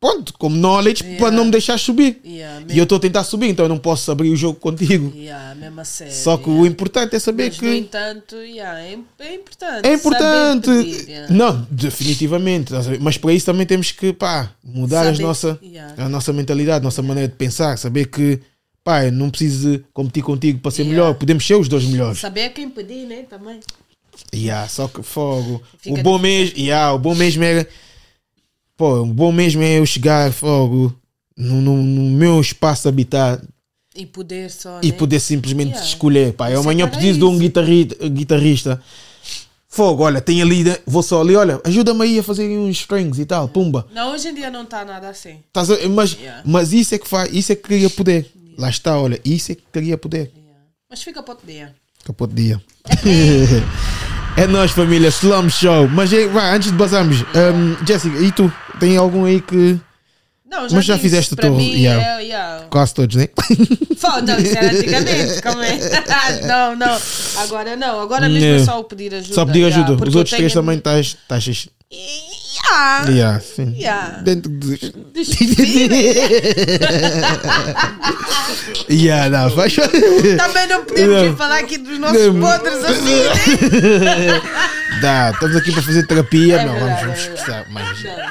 pronto, 0.03 0.33
como 0.37 0.53
knowledge 0.57 1.01
Yeah. 1.01 1.19
para 1.19 1.31
não 1.31 1.45
me 1.45 1.51
deixar 1.51 1.79
subir. 1.79 2.19
Yeah, 2.25 2.65
E 2.69 2.77
eu 2.77 2.83
estou 2.83 2.97
a 2.97 2.99
tentar 2.99 3.23
subir, 3.23 3.47
então 3.47 3.63
eu 3.63 3.69
não 3.69 3.77
posso 3.77 4.11
abrir 4.11 4.29
o 4.29 4.35
jogo 4.35 4.59
contigo. 4.59 5.13
Yeah. 5.15 5.55
Só 6.11 6.35
que 6.35 6.49
o 6.49 6.65
importante 6.65 7.15
é 7.15 7.19
saber 7.19 7.47
Mas, 7.47 7.59
que. 7.59 7.65
no 7.65 7.73
entanto, 7.73 8.35
é, 8.35 8.97
é 9.19 9.33
importante. 9.33 9.87
É 9.87 9.93
importante. 9.93 10.67
pedir. 10.67 11.31
Não, 11.31 11.65
definitivamente. 11.71 12.73
Mas 12.99 13.17
para 13.17 13.31
isso 13.31 13.45
também 13.45 13.65
temos 13.65 13.91
que 13.91 14.11
pá, 14.11 14.51
mudar 14.61 15.07
as 15.07 15.19
nossa, 15.19 15.57
a 15.97 16.09
nossa 16.09 16.33
mentalidade, 16.33 16.79
a 16.79 16.83
nossa 16.83 17.01
maneira 17.01 17.29
de 17.29 17.35
pensar. 17.35 17.77
Saber 17.77 18.07
que 18.07 18.41
pá, 18.83 19.09
não 19.09 19.29
preciso 19.29 19.81
competir 19.93 20.23
contigo 20.23 20.59
para 20.59 20.71
ser 20.71 20.83
melhor. 20.83 21.13
Podemos 21.15 21.47
ser 21.47 21.55
os 21.55 21.69
dois 21.69 21.85
melhores. 21.85 22.19
Saber 22.19 22.49
quem 22.49 22.69
pedir, 22.69 23.05
né? 23.05 23.23
Também. 23.29 23.61
Yeah, 24.35 24.67
só 24.67 24.87
que 24.87 25.01
fogo. 25.01 25.61
Fica 25.79 25.99
o 25.99 26.03
bom 26.03 26.19
mesmo, 26.19 26.57
yeah, 26.59 26.93
o 26.93 26.99
bom 26.99 27.15
mesmo 27.15 27.43
é. 27.43 27.65
Pô, 28.77 29.01
o 29.01 29.05
bom 29.05 29.31
mesmo 29.31 29.61
é 29.61 29.79
eu 29.79 29.85
chegar 29.85 30.31
fogo 30.31 30.93
no, 31.37 31.61
no, 31.61 31.77
no 31.83 32.17
meu 32.17 32.39
espaço 32.41 32.83
de 32.83 32.89
habitar 32.89 33.39
E 33.95 34.05
poder 34.05 34.49
só. 34.49 34.79
e 34.81 34.91
né? 34.91 34.97
poder 34.97 35.19
simplesmente 35.19 35.69
Yeah. 35.71 35.87
escolher. 35.87 36.33
Pá, 36.33 36.49
eu 36.51 36.57
é 36.59 36.61
amanhã 36.61 36.87
para 36.87 36.97
preciso 36.97 37.19
de 37.19 37.25
um 37.25 37.37
guitarrista, 37.37 38.09
guitarrista. 38.09 38.81
Fogo, 39.67 40.03
olha, 40.03 40.21
tem 40.21 40.39
ali, 40.41 40.63
né? 40.63 40.77
vou 40.85 41.01
só 41.01 41.21
ali, 41.21 41.35
olha, 41.35 41.59
ajuda-me 41.63 42.03
aí 42.03 42.19
a 42.19 42.23
fazer 42.23 42.47
uns 42.59 42.77
strings 42.77 43.17
e 43.17 43.25
tal, 43.25 43.47
pumba. 43.47 43.87
Não, 43.91 44.13
hoje 44.13 44.27
em 44.27 44.35
dia 44.35 44.51
não 44.51 44.63
está 44.63 44.85
nada 44.85 45.09
assim. 45.09 45.37
Estás 45.47 45.71
a- 45.71 45.87
mas, 45.89 46.13
Yeah. 46.13 46.41
mas 46.45 46.73
isso 46.73 46.93
é 46.93 46.99
que 46.99 47.07
faz, 47.07 47.33
isso 47.33 47.51
é 47.51 47.55
que 47.55 47.61
cria 47.63 47.89
poder. 47.89 48.29
Lá 48.57 48.69
está, 48.69 48.99
olha, 48.99 49.19
isso 49.25 49.51
é 49.51 49.55
que 49.55 49.63
cria 49.71 49.97
poder. 49.97 50.31
Yeah. 50.35 50.61
Mas 50.89 51.01
fica 51.01 51.23
para 51.23 51.33
outro 51.33 51.47
dia. 51.47 51.73
Capô 52.05 52.27
de 52.27 52.35
dia. 52.35 52.61
é 54.37 54.45
nós, 54.47 54.71
família, 54.71 55.07
Slum 55.09 55.49
Show. 55.49 55.87
Mas 55.89 56.11
é, 56.13 56.27
vai, 56.27 56.55
antes 56.55 56.71
de 56.71 56.77
basarmos, 56.77 57.21
um, 57.21 57.85
Jéssica, 57.85 58.19
e 58.19 58.31
tu? 58.31 58.51
Tem 58.79 58.97
algum 58.97 59.25
aí 59.25 59.41
que. 59.41 59.79
Não, 60.45 60.61
Mas 60.69 60.85
já 60.85 60.93
disse, 60.93 60.99
fizeste 60.99 61.35
tu, 61.35 61.51
mim, 61.51 61.71
yeah. 61.73 62.19
é, 62.19 62.23
yeah. 62.23 62.65
Quase 62.69 62.93
todos, 62.93 63.15
né? 63.15 63.27
Fala, 63.97 64.21
não, 64.21 64.37
isso 64.37 64.55
era 64.55 64.71
antigamente, 64.71 65.41
calma 65.41 65.63
aí. 65.65 65.79
não, 66.45 66.75
não, 66.75 66.97
agora 67.37 67.75
não, 67.75 67.99
agora 67.99 68.29
mesmo 68.29 68.61
é 68.61 68.63
só 68.63 68.79
o 68.79 68.83
pedir 68.83 69.15
ajuda. 69.15 69.33
Só 69.33 69.45
pedir 69.47 69.65
ajuda. 69.65 69.95
porque 69.95 70.09
Os 70.09 70.15
outros 70.15 70.35
três 70.35 70.53
tenho- 70.53 70.63
também 70.63 70.77
estás. 70.77 71.07
estás 71.07 71.67
Yeah, 72.65 73.09
yeah, 73.11 73.39
sim. 73.41 73.75
yeah. 73.77 74.21
Dentro 74.23 74.49
dos. 74.49 74.79
Yeah, 78.89 79.29
não, 79.29 79.49
faz. 79.55 79.75
Também 80.37 80.67
não 80.67 80.83
podemos 80.85 81.23
Não. 81.29 81.35
falar 81.37 81.59
aqui 81.59 81.77
dos 81.77 81.99
nossos 81.99 82.33
Não. 82.33 82.39
podres 82.39 82.83
assim, 82.83 83.99
né? 83.99 84.41
Dá, 85.01 85.31
estamos 85.31 85.55
aqui 85.57 85.71
para 85.71 85.81
fazer 85.81 86.05
terapia. 86.07 86.61
É 86.61 86.65
não, 86.65 86.73
verdade, 86.73 87.05
vamos, 87.05 87.11
vamos 87.19 87.19
expressar 87.37 87.69
mais. 87.69 88.03
Não, 88.03 88.17
não. 88.17 88.23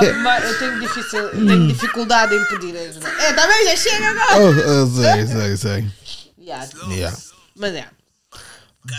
Mas, 0.00 0.16
mas 0.22 0.44
eu 0.44 0.58
tenho, 0.58 0.80
difícil, 0.80 1.24
Hum. 1.34 1.46
tenho 1.46 1.66
dificuldade 1.68 2.34
em 2.34 2.44
pedir 2.44 2.76
ajuda. 2.76 3.08
É, 3.20 3.32
também 3.32 3.64
já 3.64 3.76
chega 3.76 4.08
agora. 4.08 4.38
Oh, 4.38 4.82
oh, 4.82 4.86
sei, 5.02 5.26
sei, 5.26 5.56
sei. 5.56 5.84
Yeah. 6.40 6.66
Yeah. 6.90 7.16
Mas 7.56 7.74
é. 7.74 7.84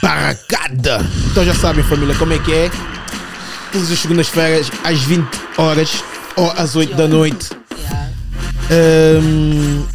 Barracada! 0.01 0.99
Então 1.31 1.45
já 1.45 1.55
sabem, 1.55 1.83
família, 1.83 2.15
como 2.15 2.33
é 2.33 2.39
que 2.39 2.53
é. 2.53 2.69
Todas 3.77 3.91
as 3.91 3.99
segundas-feiras, 3.99 4.71
às 4.83 4.99
20 5.03 5.27
horas 5.55 6.03
ou 6.35 6.49
às 6.57 6.75
8 6.75 6.95
da 6.95 7.07
noite. 7.07 7.49
Yeah. 7.77 8.09
Um, 8.71 9.85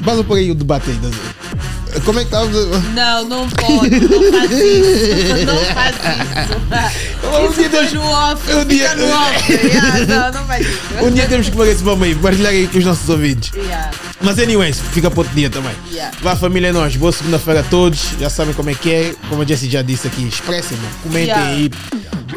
Basta 0.00 0.24
por 0.24 0.36
aí 0.36 0.50
o 0.50 0.54
debate 0.56 0.90
aí. 0.90 0.96
das- 0.96 2.02
Como 2.04 2.18
é 2.18 2.22
que 2.24 2.28
estava? 2.28 2.48
Não, 2.94 3.24
não 3.28 3.48
pode, 3.48 4.00
não 4.00 4.32
faz 4.32 4.50
isso. 4.50 5.46
Não 5.46 5.64
faz 5.74 5.96
Um 7.24 7.46
isso. 7.46 7.54
dia 7.54 7.66
Isso 7.66 7.70
temos- 7.70 7.92
no 7.92 8.02
off, 8.02 8.52
um 8.52 8.64
dia- 8.64 8.94
no 8.96 9.06
off. 9.06 9.52
Yeah, 9.52 10.06
não, 10.06 10.32
não 10.40 10.46
faz 10.46 10.66
isso. 10.66 10.78
Um 11.04 11.10
dia 11.12 11.28
temos 11.28 11.48
que 11.48 11.56
fazer 11.56 11.70
esse 11.72 11.82
vamos 11.84 12.06
aí, 12.06 12.14
partilhar 12.16 12.52
aí 12.52 12.66
com 12.68 12.78
os 12.78 12.84
nossos 12.84 13.08
ouvintes. 13.08 13.52
Yeah, 13.54 13.90
Mas, 14.20 14.38
anyways, 14.40 14.80
fica 14.92 15.08
para 15.10 15.20
outro 15.20 15.34
dia 15.36 15.48
também. 15.50 15.72
Yeah. 15.92 16.16
Vá, 16.20 16.34
família, 16.34 16.68
é 16.68 16.72
nós. 16.72 16.94
Boa 16.96 17.12
segunda-feira 17.12 17.60
a 17.60 17.62
todos. 17.64 18.00
Já 18.18 18.28
sabem 18.28 18.52
como 18.54 18.70
é 18.70 18.74
que 18.74 18.90
é. 18.92 19.14
Como 19.28 19.42
a 19.42 19.44
Jessie 19.46 19.70
já 19.70 19.82
disse 19.82 20.06
aqui, 20.08 20.26
expressem, 20.26 20.76
comentem 21.02 21.28
Yeah. 21.28 21.70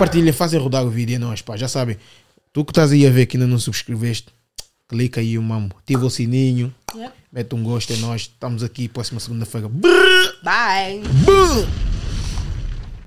Aí, 0.03 0.07
partilhem, 0.07 0.33
fazem 0.33 0.59
rodar 0.59 0.85
o 0.85 0.89
vídeo. 0.89 1.15
É 1.15 1.19
nós, 1.19 1.41
pá. 1.41 1.55
Já 1.57 1.67
sabem. 1.67 1.97
Tu 2.53 2.65
que 2.65 2.71
estás 2.71 2.91
aí 2.91 3.07
a 3.07 3.09
ver 3.09 3.25
que 3.25 3.37
ainda 3.37 3.47
não 3.47 3.57
subscreveste, 3.57 4.27
clica 4.87 5.21
aí, 5.21 5.37
mamo. 5.37 5.71
Ativa 5.79 6.05
o 6.05 6.09
sininho. 6.09 6.73
Yep. 6.93 7.13
Mete 7.31 7.55
um 7.55 7.63
gosto, 7.63 7.93
é 7.93 7.97
nós. 7.97 8.23
Estamos 8.23 8.61
aqui 8.61 8.89
próxima 8.89 9.19
segunda-feira. 9.19 9.69
Bye. 9.69 11.01